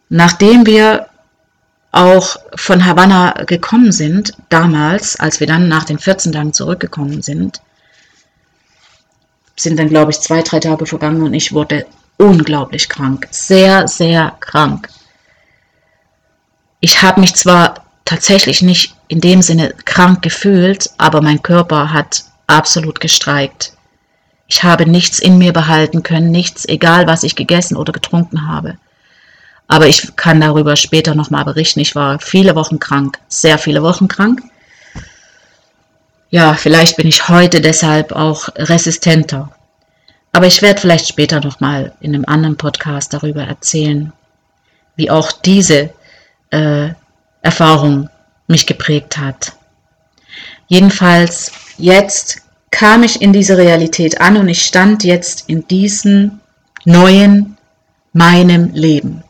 Nachdem 0.08 0.64
wir 0.66 1.06
auch 1.92 2.37
von 2.56 2.84
Havanna 2.84 3.32
gekommen 3.44 3.92
sind, 3.92 4.32
damals, 4.48 5.18
als 5.20 5.40
wir 5.40 5.46
dann 5.46 5.68
nach 5.68 5.84
den 5.84 5.98
14 5.98 6.32
Tagen 6.32 6.52
zurückgekommen 6.52 7.22
sind, 7.22 7.61
sind 9.56 9.78
dann, 9.78 9.88
glaube 9.88 10.11
ich, 10.12 10.20
zwei, 10.20 10.42
drei 10.42 10.61
Tage 10.61 10.87
vergangen 10.87 11.22
und 11.22 11.34
ich 11.34 11.52
wurde 11.52 11.87
unglaublich 12.16 12.88
krank. 12.88 13.26
Sehr, 13.30 13.88
sehr 13.88 14.37
krank. 14.40 14.88
Ich 16.81 17.03
habe 17.03 17.21
mich 17.21 17.35
zwar 17.35 17.85
tatsächlich 18.05 18.62
nicht 18.62 18.95
in 19.09 19.21
dem 19.21 19.43
Sinne 19.43 19.75
krank 19.85 20.23
gefühlt, 20.23 20.91
aber 20.99 21.21
mein 21.21 21.43
Körper 21.43 21.93
hat 21.93 22.25
absolut 22.47 23.01
gestreikt. 23.01 23.73
Ich 24.47 24.62
habe 24.62 24.87
nichts 24.87 25.19
in 25.19 25.38
mir 25.38 25.53
behalten 25.53 26.03
können, 26.03 26.31
nichts, 26.31 26.67
egal 26.67 27.07
was 27.07 27.23
ich 27.23 27.37
gegessen 27.37 27.77
oder 27.77 27.93
getrunken 27.93 28.49
habe. 28.49 28.79
Aber 29.67 29.87
ich 29.87 30.17
kann 30.17 30.41
darüber 30.41 30.77
später 30.77 31.14
nochmal 31.14 31.45
berichten. 31.45 31.81
Ich 31.81 31.95
war 31.95 32.19
viele 32.19 32.55
Wochen 32.55 32.79
krank, 32.79 33.19
sehr 33.29 33.59
viele 33.59 33.83
Wochen 33.83 34.09
krank. 34.09 34.43
Ja, 36.31 36.55
vielleicht 36.55 36.97
bin 36.97 37.07
ich 37.07 37.29
heute 37.29 37.61
deshalb 37.61 38.12
auch 38.12 38.49
resistenter. 38.57 39.51
Aber 40.33 40.47
ich 40.47 40.62
werde 40.62 40.81
vielleicht 40.81 41.09
später 41.09 41.41
nochmal 41.41 41.93
in 42.01 42.14
einem 42.14 42.25
anderen 42.27 42.57
Podcast 42.57 43.12
darüber 43.12 43.43
erzählen, 43.43 44.12
wie 44.97 45.11
auch 45.11 45.33
diese 45.33 45.91
äh, 46.50 46.90
Erfahrung 47.42 48.08
mich 48.46 48.66
geprägt 48.66 49.18
hat. 49.18 49.52
Jedenfalls, 50.66 51.52
jetzt 51.76 52.42
kam 52.70 53.02
ich 53.02 53.22
in 53.22 53.32
diese 53.32 53.56
Realität 53.56 54.20
an 54.20 54.37
und 54.37 54.48
ich 54.48 54.64
stand 54.64 55.04
jetzt 55.04 55.48
in 55.48 55.66
diesem 55.68 56.40
neuen, 56.84 57.56
meinem 58.12 58.72
Leben. 58.72 59.22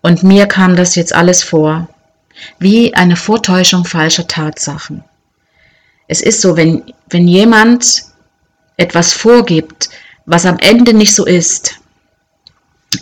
Und 0.00 0.22
mir 0.22 0.46
kam 0.46 0.76
das 0.76 0.94
jetzt 0.96 1.14
alles 1.14 1.42
vor, 1.42 1.88
wie 2.58 2.94
eine 2.94 3.16
Vortäuschung 3.16 3.84
falscher 3.84 4.26
Tatsachen. 4.26 5.04
Es 6.08 6.20
ist 6.20 6.40
so, 6.40 6.56
wenn, 6.56 6.82
wenn 7.08 7.28
jemand 7.28 8.02
etwas 8.76 9.12
vorgibt, 9.12 9.90
was 10.26 10.44
am 10.44 10.58
Ende 10.58 10.92
nicht 10.92 11.14
so 11.14 11.24
ist, 11.24 11.78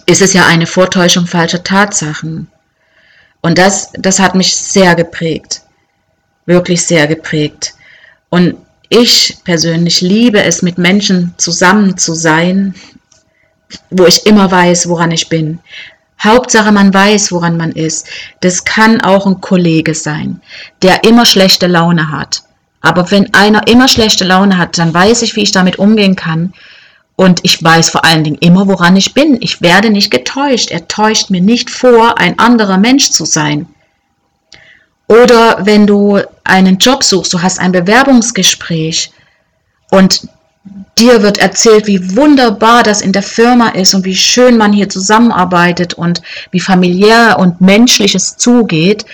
ist 0.06 0.22
es 0.22 0.32
ja 0.32 0.46
eine 0.46 0.66
Vortäuschung 0.66 1.26
falscher 1.26 1.64
Tatsachen. 1.64 2.48
Und 3.42 3.58
das, 3.58 3.90
das 3.94 4.18
hat 4.18 4.34
mich 4.34 4.54
sehr 4.54 4.94
geprägt, 4.94 5.62
wirklich 6.46 6.84
sehr 6.84 7.06
geprägt. 7.06 7.74
Und 8.28 8.56
ich 8.88 9.38
persönlich 9.44 10.00
liebe 10.00 10.42
es, 10.42 10.62
mit 10.62 10.78
Menschen 10.78 11.34
zusammen 11.38 11.96
zu 11.96 12.12
sein, 12.12 12.74
wo 13.90 14.04
ich 14.04 14.26
immer 14.26 14.50
weiß, 14.50 14.88
woran 14.88 15.10
ich 15.12 15.28
bin, 15.28 15.60
Hauptsache, 16.22 16.70
man 16.70 16.92
weiß, 16.92 17.32
woran 17.32 17.56
man 17.56 17.72
ist. 17.72 18.06
Das 18.40 18.64
kann 18.64 19.00
auch 19.00 19.26
ein 19.26 19.40
Kollege 19.40 19.94
sein, 19.94 20.40
der 20.82 21.04
immer 21.04 21.24
schlechte 21.24 21.66
Laune 21.66 22.10
hat. 22.10 22.42
Aber 22.82 23.10
wenn 23.10 23.32
einer 23.34 23.66
immer 23.68 23.88
schlechte 23.88 24.24
Laune 24.24 24.58
hat, 24.58 24.76
dann 24.78 24.92
weiß 24.92 25.22
ich, 25.22 25.36
wie 25.36 25.42
ich 25.42 25.52
damit 25.52 25.78
umgehen 25.78 26.16
kann. 26.16 26.52
Und 27.20 27.40
ich 27.42 27.62
weiß 27.62 27.90
vor 27.90 28.06
allen 28.06 28.24
Dingen 28.24 28.38
immer, 28.40 28.66
woran 28.66 28.96
ich 28.96 29.12
bin. 29.12 29.36
Ich 29.42 29.60
werde 29.60 29.90
nicht 29.90 30.10
getäuscht. 30.10 30.70
Er 30.70 30.88
täuscht 30.88 31.28
mir 31.28 31.42
nicht 31.42 31.68
vor, 31.68 32.16
ein 32.16 32.38
anderer 32.38 32.78
Mensch 32.78 33.10
zu 33.10 33.26
sein. 33.26 33.66
Oder 35.06 35.66
wenn 35.66 35.86
du 35.86 36.18
einen 36.44 36.78
Job 36.78 37.04
suchst, 37.04 37.34
du 37.34 37.42
hast 37.42 37.60
ein 37.60 37.72
Bewerbungsgespräch 37.72 39.12
und 39.90 40.28
dir 40.98 41.20
wird 41.20 41.36
erzählt, 41.36 41.86
wie 41.86 42.16
wunderbar 42.16 42.82
das 42.84 43.02
in 43.02 43.12
der 43.12 43.22
Firma 43.22 43.68
ist 43.68 43.92
und 43.92 44.06
wie 44.06 44.16
schön 44.16 44.56
man 44.56 44.72
hier 44.72 44.88
zusammenarbeitet 44.88 45.92
und 45.92 46.22
wie 46.52 46.60
familiär 46.60 47.36
und 47.38 47.60
menschlich 47.60 48.14
es 48.14 48.38
zugeht. 48.38 49.04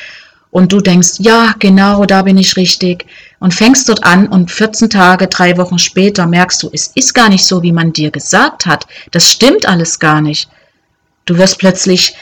Und 0.52 0.72
du 0.72 0.80
denkst, 0.80 1.14
ja, 1.18 1.56
genau, 1.58 2.04
da 2.04 2.22
bin 2.22 2.38
ich 2.38 2.56
richtig. 2.56 3.04
Und 3.38 3.54
fängst 3.54 3.88
dort 3.88 4.04
an 4.04 4.28
und 4.28 4.50
14 4.50 4.88
Tage, 4.88 5.26
drei 5.26 5.56
Wochen 5.58 5.78
später 5.78 6.26
merkst 6.26 6.62
du, 6.62 6.70
es 6.72 6.88
ist 6.94 7.12
gar 7.12 7.28
nicht 7.28 7.44
so, 7.44 7.62
wie 7.62 7.72
man 7.72 7.92
dir 7.92 8.10
gesagt 8.10 8.64
hat. 8.64 8.86
Das 9.10 9.30
stimmt 9.30 9.66
alles 9.66 9.98
gar 9.98 10.20
nicht. 10.20 10.48
Du 11.26 11.36
wirst 11.36 11.58
plötzlich 11.58 12.16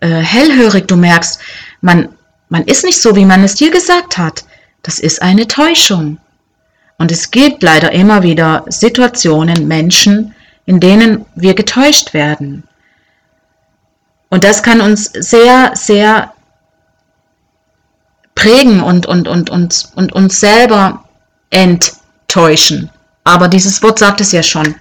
äh, 0.00 0.08
hellhörig, 0.08 0.86
du 0.86 0.96
merkst, 0.96 1.40
man, 1.80 2.10
man 2.48 2.64
ist 2.64 2.84
nicht 2.84 3.00
so, 3.00 3.16
wie 3.16 3.24
man 3.24 3.42
es 3.42 3.56
dir 3.56 3.70
gesagt 3.70 4.18
hat. 4.18 4.44
Das 4.82 4.98
ist 4.98 5.20
eine 5.20 5.48
Täuschung. 5.48 6.18
Und 6.98 7.10
es 7.10 7.30
gibt 7.30 7.62
leider 7.62 7.92
immer 7.92 8.22
wieder 8.22 8.64
Situationen, 8.68 9.66
Menschen, 9.66 10.34
in 10.66 10.80
denen 10.80 11.24
wir 11.34 11.54
getäuscht 11.54 12.14
werden. 12.14 12.62
Und 14.28 14.44
das 14.44 14.62
kann 14.62 14.80
uns 14.80 15.06
sehr, 15.06 15.72
sehr 15.74 16.32
prägen 18.34 18.80
und, 18.80 19.06
und, 19.06 19.28
und, 19.28 19.50
und, 19.50 19.88
und 19.94 20.12
uns 20.12 20.40
selber 20.40 21.04
enttäuschen. 21.50 22.90
Aber 23.24 23.48
dieses 23.48 23.82
Wort 23.82 23.98
sagt 23.98 24.20
es 24.20 24.32
ja 24.32 24.42
schon. 24.42 24.74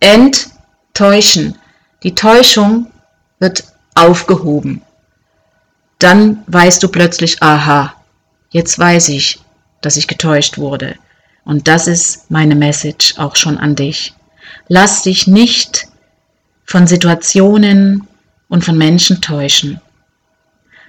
Enttäuschen. 0.00 1.56
Die 2.02 2.14
Täuschung 2.14 2.86
wird 3.38 3.64
aufgehoben. 3.94 4.82
Dann 5.98 6.44
weißt 6.46 6.82
du 6.82 6.88
plötzlich, 6.88 7.42
aha, 7.42 7.94
jetzt 8.50 8.78
weiß 8.78 9.08
ich, 9.08 9.40
dass 9.80 9.96
ich 9.96 10.06
getäuscht 10.06 10.58
wurde. 10.58 10.94
Und 11.44 11.66
das 11.66 11.86
ist 11.86 12.30
meine 12.30 12.54
Message 12.54 13.14
auch 13.18 13.34
schon 13.34 13.58
an 13.58 13.74
dich. 13.74 14.14
Lass 14.68 15.02
dich 15.02 15.26
nicht 15.26 15.88
von 16.64 16.86
Situationen 16.86 18.06
und 18.48 18.64
von 18.64 18.76
Menschen 18.76 19.20
täuschen. 19.20 19.80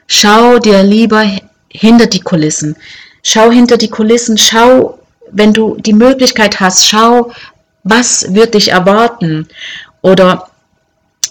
Schau 0.07 0.59
dir 0.59 0.83
lieber 0.83 1.23
hinter 1.71 2.07
die 2.07 2.19
Kulissen. 2.19 2.75
Schau 3.23 3.51
hinter 3.51 3.77
die 3.77 3.89
Kulissen, 3.89 4.37
schau, 4.37 4.99
wenn 5.31 5.53
du 5.53 5.75
die 5.79 5.93
Möglichkeit 5.93 6.59
hast, 6.59 6.87
schau, 6.87 7.31
was 7.83 8.33
wird 8.33 8.53
dich 8.53 8.71
erwarten. 8.71 9.47
Oder 10.01 10.49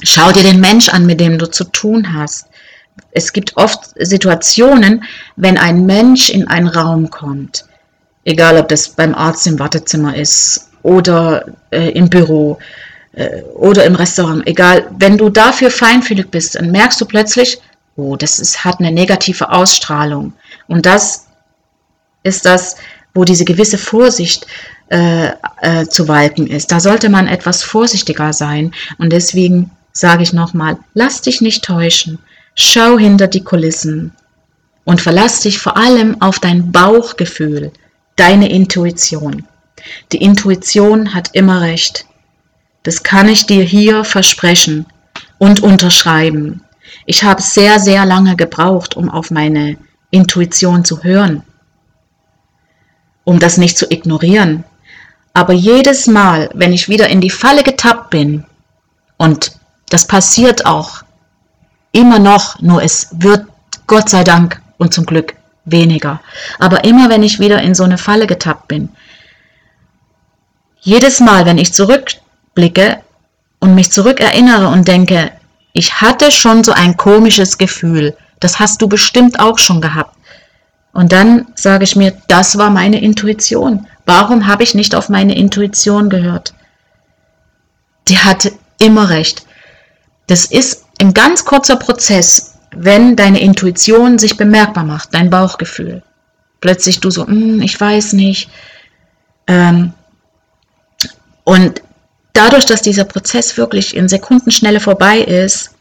schau 0.03 0.31
dir 0.33 0.43
den 0.43 0.61
Mensch 0.61 0.89
an, 0.89 1.07
mit 1.07 1.21
dem 1.21 1.39
du 1.39 1.51
zu 1.51 1.65
tun 1.65 2.15
hast. 2.15 2.47
Es 3.13 3.33
gibt 3.33 3.57
oft 3.57 3.91
Situationen, 3.97 5.05
wenn 5.37 5.57
ein 5.57 5.87
Mensch 5.87 6.31
in 6.31 6.47
einen 6.49 6.69
Raum 6.69 7.11
kommt, 7.11 7.65
Egal, 8.29 8.59
ob 8.59 8.69
das 8.69 8.91
beim 8.91 9.15
Arzt 9.15 9.47
im 9.47 9.59
Wartezimmer 9.59 10.15
ist 10.15 10.69
oder 10.83 11.47
äh, 11.71 11.93
im 11.93 12.11
Büro 12.11 12.59
äh, 13.13 13.41
oder 13.55 13.87
im 13.87 13.95
Restaurant. 13.95 14.47
Egal, 14.47 14.87
wenn 14.99 15.17
du 15.17 15.31
dafür 15.31 15.71
feinfühlig 15.71 16.31
bist, 16.31 16.55
dann 16.55 16.71
merkst 16.71 17.01
du 17.01 17.07
plötzlich, 17.07 17.59
oh, 17.99 18.17
das 18.17 18.39
ist, 18.39 18.65
hat 18.65 18.79
eine 18.79 18.93
negative 18.93 19.51
Ausstrahlung. 19.51 20.33
Und 20.69 20.87
das 20.87 21.27
ist 22.23 22.47
das, 22.47 22.77
wo 23.13 23.25
diese 23.25 23.45
gewisse 23.45 23.77
Vorsicht 23.77 24.47
äh, 24.89 25.33
äh, 25.61 25.87
zu 25.87 26.09
walten 26.09 26.47
ist. 26.47 26.71
Da 26.71 26.81
sollte 26.81 27.09
man 27.09 27.27
etwas 27.27 27.63
vorsichtiger 27.63 28.33
sein. 28.33 28.73
Und 28.99 29.13
deswegen 29.13 29.71
sage 29.93 30.23
ich 30.23 30.33
nochmal, 30.33 30.79
lass 30.95 31.21
dich 31.23 31.41
nicht 31.41 31.65
täuschen. 31.65 32.19
Schau 32.55 32.99
hinter 32.99 33.27
die 33.27 33.43
Kulissen 33.43 34.13
und 34.85 35.01
verlass 35.01 35.41
dich 35.41 35.59
vor 35.59 35.77
allem 35.77 36.21
auf 36.23 36.39
dein 36.39 36.73
Bauchgefühl 36.73 37.73
deine 38.17 38.49
Intuition. 38.51 39.45
Die 40.13 40.23
Intuition 40.23 41.15
hat 41.15 41.31
immer 41.35 41.61
recht. 41.61 42.07
Das 42.83 43.03
kann 43.03 43.29
ich 43.29 43.47
dir 43.47 43.63
hier 43.63 44.05
versprechen 44.05 44.87
und 45.39 45.63
unterschreiben. 45.63 46.63
Ich 47.07 47.25
habe 47.25 47.43
sehr, 47.43 47.81
sehr 47.81 48.05
lange 48.05 48.37
gebraucht, 48.37 48.97
um 48.97 49.11
auf 49.11 49.31
meine 49.31 49.77
Intuition 50.11 50.85
zu 50.85 51.03
hören, 51.03 51.43
um 53.25 53.39
das 53.39 53.57
nicht 53.57 53.77
zu 53.77 53.91
ignorieren. 53.91 54.65
Aber 55.35 55.53
jedes 55.53 56.07
Mal, 56.07 56.51
wenn 56.55 56.73
ich 56.73 56.89
wieder 56.89 57.09
in 57.09 57.21
die 57.21 57.31
Falle 57.31 57.63
getappt 57.63 58.11
bin, 58.11 58.45
und 59.17 59.53
das 59.91 60.07
passiert 60.07 60.67
auch 60.67 61.03
immer 61.93 62.19
noch, 62.19 62.61
nur 62.61 62.83
es 62.83 63.09
wird 63.13 63.47
Gott 63.87 64.09
sei 64.09 64.25
Dank 64.25 64.61
und 64.79 64.95
zum 64.95 65.07
Glück 65.07 65.35
weniger. 65.65 66.21
Aber 66.59 66.85
immer 66.85 67.09
wenn 67.09 67.23
ich 67.23 67.41
wieder 67.41 67.63
in 67.63 67.75
so 67.75 67.85
eine 67.85 67.99
Falle 67.99 68.27
getappt 68.27 68.69
bin, 68.69 68.91
jedes 70.81 71.21
Mal, 71.21 71.45
wenn 71.45 71.59
ich 71.59 71.75
zurückblicke 71.75 73.01
und 73.59 73.75
mich 73.75 73.91
zurückerinnere 73.91 74.69
und 74.69 74.89
denke, 74.89 75.33
ich 75.79 76.01
hatte 76.01 76.33
schon 76.33 76.65
so 76.65 76.73
ein 76.73 76.97
komisches 76.97 77.57
Gefühl, 77.57 78.17
das 78.41 78.59
hast 78.59 78.83
du 78.83 78.89
bestimmt 78.89 79.39
auch 79.39 79.59
schon 79.59 79.81
gehabt. 79.81 80.17
Und 80.93 81.13
dann 81.13 81.47
sage 81.55 81.85
ich 81.85 81.95
mir, 81.95 82.21
das 82.27 82.59
war 82.59 82.69
meine 82.69 83.01
Intuition. 83.01 83.87
Warum 84.05 84.49
habe 84.49 84.65
ich 84.65 84.75
nicht 84.75 84.97
auf 84.97 85.09
meine 85.09 85.37
Intuition 85.37 86.11
gehört? 86.11 86.53
Die 88.09 88.19
hatte 88.19 88.51
immer 88.81 89.09
recht. 89.09 89.47
Das 90.27 90.47
ist 90.47 90.85
ein 91.01 91.15
ganz 91.15 91.45
kurzer 91.45 91.77
Prozess, 91.77 92.55
wenn 92.73 93.15
deine 93.15 93.41
Intuition 93.41 94.19
sich 94.19 94.37
bemerkbar 94.37 94.83
macht, 94.83 95.15
dein 95.15 95.31
Bauchgefühl, 95.31 96.03
plötzlich 96.61 96.99
du 96.99 97.09
so, 97.11 97.25
hm, 97.25 97.63
ich 97.63 97.81
weiß 97.81 98.15
nicht. 98.15 98.51
Ähm, 99.47 99.93
und 101.45 101.83
dadurch, 102.33 102.67
dass 102.67 102.83
dieser 102.83 103.05
Prozess 103.05 103.57
wirklich 103.57 103.97
in 103.97 104.09
Sekundenschnelle 104.09 104.81
vorbei 104.81 105.19
ist, 105.19 105.75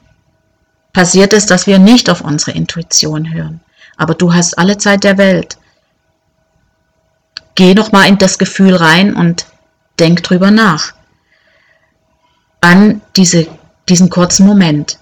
passiert 0.94 1.34
es, 1.34 1.46
dass 1.46 1.68
wir 1.68 1.80
nicht 1.80 2.10
auf 2.10 2.22
unsere 2.22 2.52
Intuition 2.52 3.34
hören. 3.34 3.62
Aber 3.98 4.14
du 4.14 4.34
hast 4.34 4.58
alle 4.58 4.78
Zeit 4.78 5.04
der 5.04 5.18
Welt. 5.18 5.58
Geh 7.56 7.74
noch 7.74 7.92
mal 7.92 8.08
in 8.08 8.18
das 8.18 8.38
Gefühl 8.38 8.76
rein 8.76 9.16
und 9.16 9.46
denk 10.00 10.24
drüber 10.24 10.52
nach. 10.52 10.94
An 12.62 13.02
diese, 13.16 13.48
diesen 13.90 14.10
kurzen 14.10 14.46
Moment. 14.46 15.00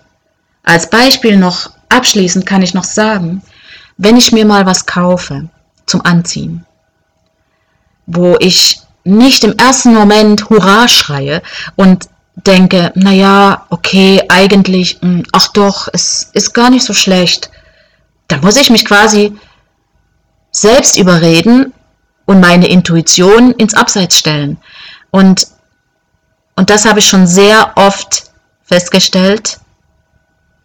Als 0.64 0.90
Beispiel 0.90 1.38
noch 1.38 1.76
Abschließend 1.96 2.46
kann 2.46 2.62
ich 2.62 2.74
noch 2.74 2.84
sagen, 2.84 3.42
wenn 3.98 4.18
ich 4.18 4.34
mir 4.34 4.46
mal 4.46 4.66
was 4.66 4.86
kaufe 4.86 5.50
zum 5.86 6.04
Anziehen, 6.06 6.66
wo 8.06 8.36
ich 8.40 8.82
nicht 9.06 9.44
im 9.44 9.54
ersten 9.58 9.94
Moment 9.94 10.50
Hurra 10.50 10.88
schreie 10.88 11.42
und 11.76 12.10
denke, 12.36 12.92
naja, 12.96 13.66
okay, 13.70 14.24
eigentlich, 14.28 14.98
hm, 15.02 15.24
ach 15.32 15.48
doch, 15.50 15.88
es 15.94 16.30
ist 16.34 16.54
gar 16.54 16.70
nicht 16.70 16.84
so 16.86 16.94
schlecht, 16.94 17.50
dann 18.28 18.42
muss 18.42 18.58
ich 18.58 18.70
mich 18.70 18.84
quasi 18.84 19.38
selbst 20.52 20.98
überreden 20.98 21.74
und 22.26 22.40
meine 22.40 22.68
Intuition 22.68 23.52
ins 23.52 23.76
Abseits 23.76 24.18
stellen. 24.18 24.58
Und, 25.12 25.48
und 26.56 26.70
das 26.70 26.86
habe 26.86 27.00
ich 27.00 27.08
schon 27.08 27.28
sehr 27.28 27.74
oft 27.76 28.32
festgestellt, 28.64 29.60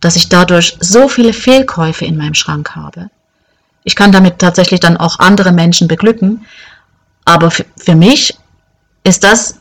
dass 0.00 0.16
ich 0.16 0.30
dadurch 0.30 0.78
so 0.80 1.08
viele 1.08 1.34
Fehlkäufe 1.34 2.06
in 2.06 2.16
meinem 2.16 2.34
Schrank 2.34 2.74
habe. 2.74 3.10
Ich 3.84 3.94
kann 3.94 4.12
damit 4.12 4.38
tatsächlich 4.38 4.80
dann 4.80 4.96
auch 4.96 5.18
andere 5.18 5.52
Menschen 5.52 5.88
beglücken, 5.88 6.46
aber 7.30 7.50
für, 7.50 7.64
für 7.76 7.94
mich 7.94 8.36
ist 9.04 9.22
das 9.22 9.54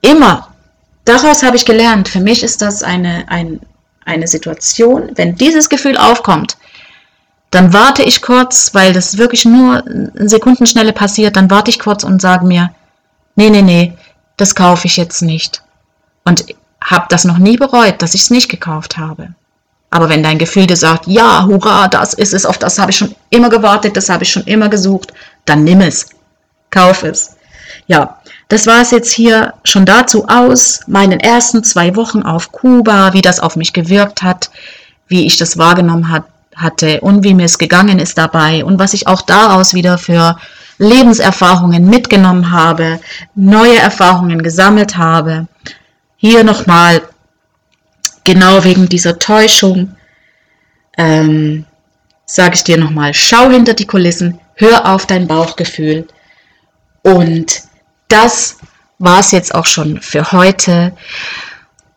immer, 0.00 0.48
daraus 1.04 1.42
habe 1.42 1.56
ich 1.56 1.64
gelernt, 1.64 2.08
für 2.08 2.20
mich 2.20 2.42
ist 2.42 2.62
das 2.62 2.82
eine, 2.82 3.28
ein, 3.28 3.60
eine 4.06 4.26
Situation, 4.26 5.10
wenn 5.16 5.36
dieses 5.36 5.68
Gefühl 5.68 5.96
aufkommt, 5.98 6.56
dann 7.50 7.74
warte 7.74 8.02
ich 8.02 8.22
kurz, 8.22 8.72
weil 8.72 8.94
das 8.94 9.18
wirklich 9.18 9.44
nur 9.44 9.86
in 9.86 10.28
Sekundenschnelle 10.28 10.94
passiert, 10.94 11.36
dann 11.36 11.50
warte 11.50 11.70
ich 11.70 11.78
kurz 11.78 12.02
und 12.02 12.22
sage 12.22 12.46
mir, 12.46 12.70
nee, 13.36 13.50
nee, 13.50 13.60
nee, 13.60 13.92
das 14.38 14.54
kaufe 14.54 14.86
ich 14.86 14.96
jetzt 14.96 15.20
nicht. 15.20 15.62
Und 16.24 16.46
habe 16.82 17.06
das 17.10 17.24
noch 17.24 17.36
nie 17.36 17.58
bereut, 17.58 18.00
dass 18.00 18.14
ich 18.14 18.22
es 18.22 18.30
nicht 18.30 18.48
gekauft 18.48 18.96
habe. 18.96 19.34
Aber 19.90 20.08
wenn 20.08 20.22
dein 20.22 20.38
Gefühl 20.38 20.66
dir 20.66 20.76
sagt, 20.76 21.06
ja, 21.06 21.44
hurra, 21.44 21.88
das 21.88 22.14
ist 22.14 22.32
es, 22.32 22.46
auf 22.46 22.56
das 22.56 22.78
habe 22.78 22.90
ich 22.90 22.96
schon 22.96 23.14
immer 23.28 23.50
gewartet, 23.50 23.98
das 23.98 24.08
habe 24.08 24.24
ich 24.24 24.32
schon 24.32 24.44
immer 24.44 24.70
gesucht, 24.70 25.12
dann 25.44 25.64
nimm 25.64 25.82
es, 25.82 26.08
kauf 26.72 27.04
es. 27.04 27.36
Ja, 27.86 28.20
das 28.48 28.66
war 28.66 28.80
es 28.80 28.90
jetzt 28.90 29.12
hier 29.12 29.54
schon 29.64 29.86
dazu 29.86 30.26
aus, 30.26 30.80
meinen 30.86 31.20
ersten 31.20 31.62
zwei 31.62 31.94
Wochen 31.94 32.22
auf 32.22 32.50
Kuba, 32.50 33.12
wie 33.12 33.22
das 33.22 33.38
auf 33.38 33.54
mich 33.56 33.72
gewirkt 33.72 34.22
hat, 34.22 34.50
wie 35.06 35.26
ich 35.26 35.36
das 35.36 35.56
wahrgenommen 35.58 36.10
hat, 36.10 36.24
hatte 36.54 37.00
und 37.00 37.24
wie 37.24 37.34
mir 37.34 37.46
es 37.46 37.58
gegangen 37.58 37.98
ist 37.98 38.18
dabei 38.18 38.64
und 38.64 38.78
was 38.78 38.94
ich 38.94 39.06
auch 39.06 39.22
daraus 39.22 39.72
wieder 39.72 39.96
für 39.96 40.36
Lebenserfahrungen 40.78 41.88
mitgenommen 41.88 42.50
habe, 42.50 43.00
neue 43.34 43.78
Erfahrungen 43.78 44.42
gesammelt 44.42 44.96
habe. 44.96 45.46
Hier 46.16 46.44
nochmal, 46.44 47.02
genau 48.24 48.64
wegen 48.64 48.88
dieser 48.88 49.18
Täuschung, 49.18 49.96
ähm, 50.98 51.64
sage 52.26 52.54
ich 52.54 52.64
dir 52.64 52.78
nochmal, 52.78 53.14
schau 53.14 53.50
hinter 53.50 53.74
die 53.74 53.86
Kulissen, 53.86 54.38
hör 54.56 54.92
auf 54.92 55.06
dein 55.06 55.26
Bauchgefühl. 55.26 56.06
Und 57.02 57.62
das 58.08 58.56
war 58.98 59.20
es 59.20 59.30
jetzt 59.32 59.54
auch 59.54 59.66
schon 59.66 60.00
für 60.00 60.32
heute. 60.32 60.92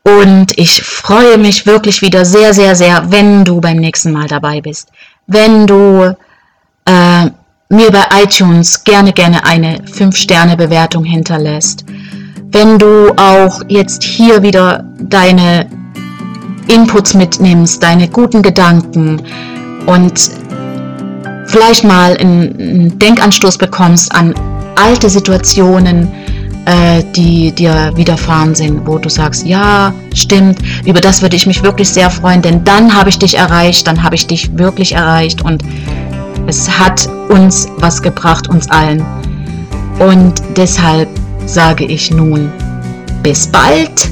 Und 0.03 0.57
ich 0.57 0.81
freue 0.83 1.37
mich 1.37 1.65
wirklich 1.65 2.01
wieder 2.01 2.25
sehr, 2.25 2.53
sehr, 2.53 2.75
sehr, 2.75 3.11
wenn 3.11 3.43
du 3.43 3.59
beim 3.61 3.77
nächsten 3.77 4.11
Mal 4.11 4.27
dabei 4.27 4.61
bist. 4.61 4.89
Wenn 5.27 5.65
du 5.65 6.15
äh, 6.85 7.25
mir 7.69 7.91
bei 7.91 8.03
iTunes 8.23 8.83
gerne, 8.83 9.13
gerne 9.13 9.45
eine 9.45 9.79
5-Sterne-Bewertung 9.79 11.03
hinterlässt. 11.03 11.85
Wenn 12.51 12.77
du 12.77 13.11
auch 13.17 13.61
jetzt 13.67 14.03
hier 14.03 14.41
wieder 14.43 14.85
deine 14.99 15.67
Inputs 16.67 17.13
mitnimmst, 17.13 17.81
deine 17.81 18.07
guten 18.07 18.41
Gedanken 18.41 19.21
und 19.87 20.31
vielleicht 21.47 21.83
mal 21.83 22.15
einen 22.17 22.97
Denkanstoß 22.97 23.57
bekommst 23.57 24.13
an 24.13 24.33
alte 24.75 25.09
Situationen, 25.09 26.07
äh, 26.65 27.03
die 27.15 27.51
dir 27.51 27.91
widerfahren 27.95 28.55
sind, 28.55 28.85
wo 28.85 28.97
du 28.97 29.09
sagst, 29.09 29.45
ja, 29.45 29.93
stimmt, 30.13 30.59
über 30.85 31.01
das 31.01 31.21
würde 31.21 31.35
ich 31.35 31.45
mich 31.45 31.63
wirklich 31.63 31.89
sehr 31.89 32.09
freuen, 32.09 32.41
denn 32.41 32.63
dann 32.63 32.93
habe 32.93 33.09
ich 33.09 33.19
dich 33.19 33.38
erreicht, 33.38 33.88
dann 33.88 34.01
habe 34.01 34.15
ich 34.15 34.27
dich 34.27 34.57
wirklich 34.57 34.93
erreicht 34.93 35.43
und 35.43 35.63
es 36.47 36.69
hat 36.69 37.07
uns 37.29 37.67
was 37.77 38.01
gebracht, 38.01 38.47
uns 38.49 38.69
allen. 38.69 39.05
Und 39.99 40.33
deshalb 40.57 41.07
sage 41.45 41.85
ich 41.85 42.11
nun, 42.11 42.51
bis 43.23 43.47
bald 43.47 44.09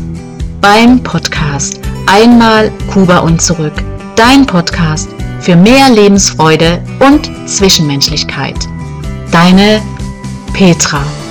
beim 0.61 1.01
Podcast 1.03 1.79
Einmal 2.05 2.69
Kuba 2.91 3.19
und 3.19 3.41
zurück. 3.41 3.73
Dein 4.15 4.45
Podcast 4.45 5.09
für 5.39 5.55
mehr 5.55 5.89
Lebensfreude 5.89 6.81
und 6.99 7.29
Zwischenmenschlichkeit. 7.49 8.57
Deine 9.31 9.81
Petra. 10.53 11.22